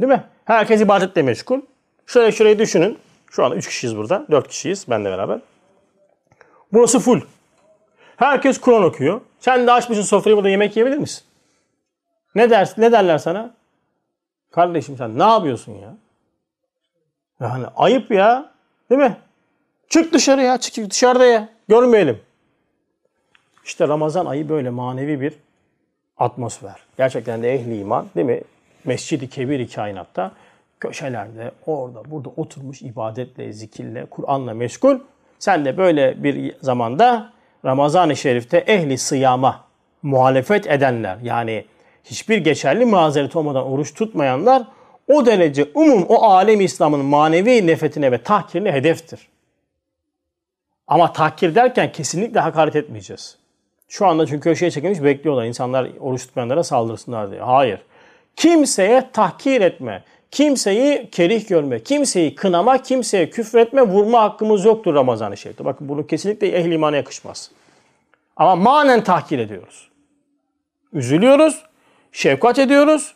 Değil 0.00 0.12
mi? 0.12 0.24
Herkes 0.44 0.80
ibadetle 0.80 1.22
meşgul. 1.22 1.60
Şöyle 2.06 2.32
şurayı 2.32 2.58
düşünün. 2.58 2.98
Şu 3.30 3.44
anda 3.44 3.56
3 3.56 3.68
kişiyiz 3.68 3.96
burada. 3.96 4.26
4 4.30 4.48
kişiyiz 4.48 4.84
benle 4.88 5.10
beraber. 5.10 5.40
Burası 6.74 6.98
full. 6.98 7.20
Herkes 8.16 8.60
Kur'an 8.60 8.82
okuyor. 8.84 9.20
Sen 9.40 9.66
de 9.66 9.72
açmışsın 9.72 10.04
sofrayı 10.04 10.36
burada 10.36 10.48
yemek 10.48 10.76
yiyebilir 10.76 10.98
misin? 10.98 11.24
Ne 12.34 12.50
dersin? 12.50 12.82
Ne 12.82 12.92
derler 12.92 13.18
sana? 13.18 13.54
Kardeşim 14.50 14.96
sen 14.96 15.18
ne 15.18 15.22
yapıyorsun 15.22 15.72
ya? 15.72 15.96
Yani 17.40 17.66
ayıp 17.76 18.10
ya. 18.10 18.52
Değil 18.90 19.00
mi? 19.00 19.16
Çık 19.88 20.12
dışarı 20.12 20.42
ya. 20.42 20.58
Çık 20.58 20.90
dışarıda 20.90 21.24
ya. 21.24 21.48
Görmeyelim. 21.68 22.20
İşte 23.64 23.88
Ramazan 23.88 24.26
ayı 24.26 24.48
böyle 24.48 24.70
manevi 24.70 25.20
bir 25.20 25.34
atmosfer. 26.16 26.76
Gerçekten 26.96 27.42
de 27.42 27.54
ehli 27.54 27.78
iman 27.80 28.06
değil 28.16 28.26
mi? 28.26 28.40
Mescid-i 28.84 29.30
Kebir-i 29.30 29.68
kainatta 29.68 30.32
köşelerde 30.80 31.52
orada 31.66 32.10
burada 32.10 32.28
oturmuş 32.36 32.82
ibadetle, 32.82 33.52
zikirle, 33.52 34.06
Kur'an'la 34.06 34.54
meşgul. 34.54 34.98
Sen 35.38 35.64
de 35.64 35.76
böyle 35.76 36.22
bir 36.22 36.54
zamanda 36.60 37.32
Ramazan-ı 37.64 38.16
Şerif'te 38.16 38.58
ehli 38.58 38.98
sıyama 38.98 39.64
muhalefet 40.02 40.66
edenler 40.66 41.18
yani 41.22 41.64
hiçbir 42.04 42.38
geçerli 42.38 42.84
mazeret 42.84 43.36
olmadan 43.36 43.66
oruç 43.66 43.94
tutmayanlar 43.94 44.62
o 45.08 45.26
derece 45.26 45.66
umum 45.74 46.06
o 46.08 46.22
alem 46.22 46.60
İslam'ın 46.60 47.04
manevi 47.04 47.66
nefretine 47.66 48.12
ve 48.12 48.22
tahkirine 48.22 48.72
hedeftir. 48.72 49.28
Ama 50.86 51.12
tahkir 51.12 51.54
derken 51.54 51.92
kesinlikle 51.92 52.40
hakaret 52.40 52.76
etmeyeceğiz. 52.76 53.38
Şu 53.88 54.06
anda 54.06 54.26
çünkü 54.26 54.40
köşeye 54.40 54.70
çekilmiş 54.70 55.02
bekliyorlar 55.02 55.44
insanlar 55.44 55.90
oruç 56.00 56.26
tutmayanlara 56.26 56.64
saldırsınlar 56.64 57.30
diye. 57.30 57.40
Hayır. 57.40 57.80
Kimseye 58.36 59.10
tahkir 59.12 59.60
etme, 59.60 60.04
kimseyi 60.34 61.10
kerih 61.10 61.48
görme, 61.48 61.82
kimseyi 61.82 62.34
kınama, 62.34 62.78
kimseye 62.82 63.30
küfretme, 63.30 63.82
vurma 63.82 64.22
hakkımız 64.22 64.64
yoktur 64.64 64.94
Ramazan-ı 64.94 65.36
Şerif'te. 65.36 65.64
Bakın 65.64 65.88
bunu 65.88 66.06
kesinlikle 66.06 66.48
ehli 66.48 66.74
imana 66.74 66.96
yakışmaz. 66.96 67.50
Ama 68.36 68.56
manen 68.56 69.04
tahkir 69.04 69.38
ediyoruz. 69.38 69.88
Üzülüyoruz, 70.92 71.64
şefkat 72.12 72.58
ediyoruz 72.58 73.14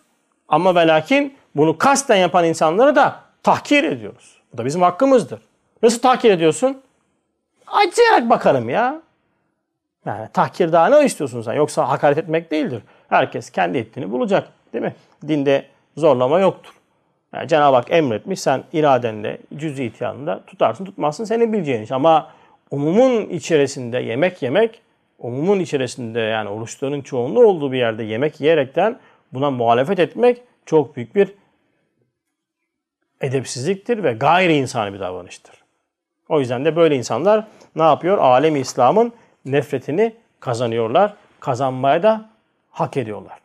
ama 0.49 0.75
ve 0.75 0.87
lakin 0.87 1.35
bunu 1.57 1.79
kasten 1.79 2.17
yapan 2.17 2.45
insanları 2.45 2.97
da 2.97 3.21
tahkir 3.43 3.85
ediyoruz. 3.85 4.37
Bu 4.53 4.59
da 4.59 4.65
bizim 4.65 4.83
hakkımızdır. 4.83 5.41
Nasıl 5.83 6.01
tahkir 6.01 6.31
ediyorsun? 6.31 6.83
Acıyarak 7.67 8.31
bakarım 8.31 8.69
ya. 8.69 9.03
Yani 10.07 10.29
tahkir 10.33 10.73
daha 10.73 10.89
ne 10.89 11.05
istiyorsun 11.05 11.43
sen? 11.43 11.53
Yoksa 11.53 11.89
hakaret 11.89 12.19
etmek 12.19 12.51
değildir. 12.51 12.83
Herkes 13.09 13.51
kendi 13.51 13.79
ettiğini 13.79 14.11
bulacak. 14.11 14.49
Değil 14.73 14.85
mi? 14.85 14.95
Dinde 15.29 15.67
zorlama 15.97 16.41
yoktur. 16.41 16.78
Yani 17.35 17.49
Cenab-ı 17.49 17.77
Hak 17.77 17.91
emretmiş 17.91 18.41
sen 18.41 18.64
iradenle, 18.73 19.38
cüz-i 19.57 19.85
itiyanında 19.85 20.45
tutarsın 20.47 20.85
tutmazsın 20.85 21.25
senin 21.25 21.53
bileceğin 21.53 21.83
iş. 21.83 21.93
Ama 21.93 22.31
umumun 22.71 23.29
içerisinde 23.29 23.99
yemek 23.99 24.43
yemek, 24.43 24.83
umumun 25.19 25.61
içerisinde 25.61 26.21
yani 26.21 26.49
oruçların 26.49 27.01
çoğunluğu 27.01 27.45
olduğu 27.45 27.73
bir 27.73 27.79
yerde 27.79 28.05
yemek 28.05 28.41
yiyerekten 28.41 28.99
buna 29.33 29.51
muhalefet 29.51 29.99
etmek 29.99 30.43
çok 30.67 30.97
büyük 30.97 31.14
bir 31.14 31.35
edepsizliktir 33.21 34.05
ve 34.05 34.12
gayri 34.12 34.57
insani 34.57 34.95
bir 34.95 35.01
davranıştır. 35.01 35.55
O 36.29 36.41
yüzden 36.41 36.64
de 36.64 36.77
böyle 36.77 36.97
insanlar 36.97 37.47
ne 37.77 37.83
yapıyor? 37.83 38.19
Alem 38.19 38.57
İslam'ın 38.57 39.12
nefretini 39.45 40.14
kazanıyorlar. 40.41 41.14
Kazanmaya 41.41 42.03
da 42.03 42.29
hak 42.71 42.97
ediyorlar. 42.97 43.38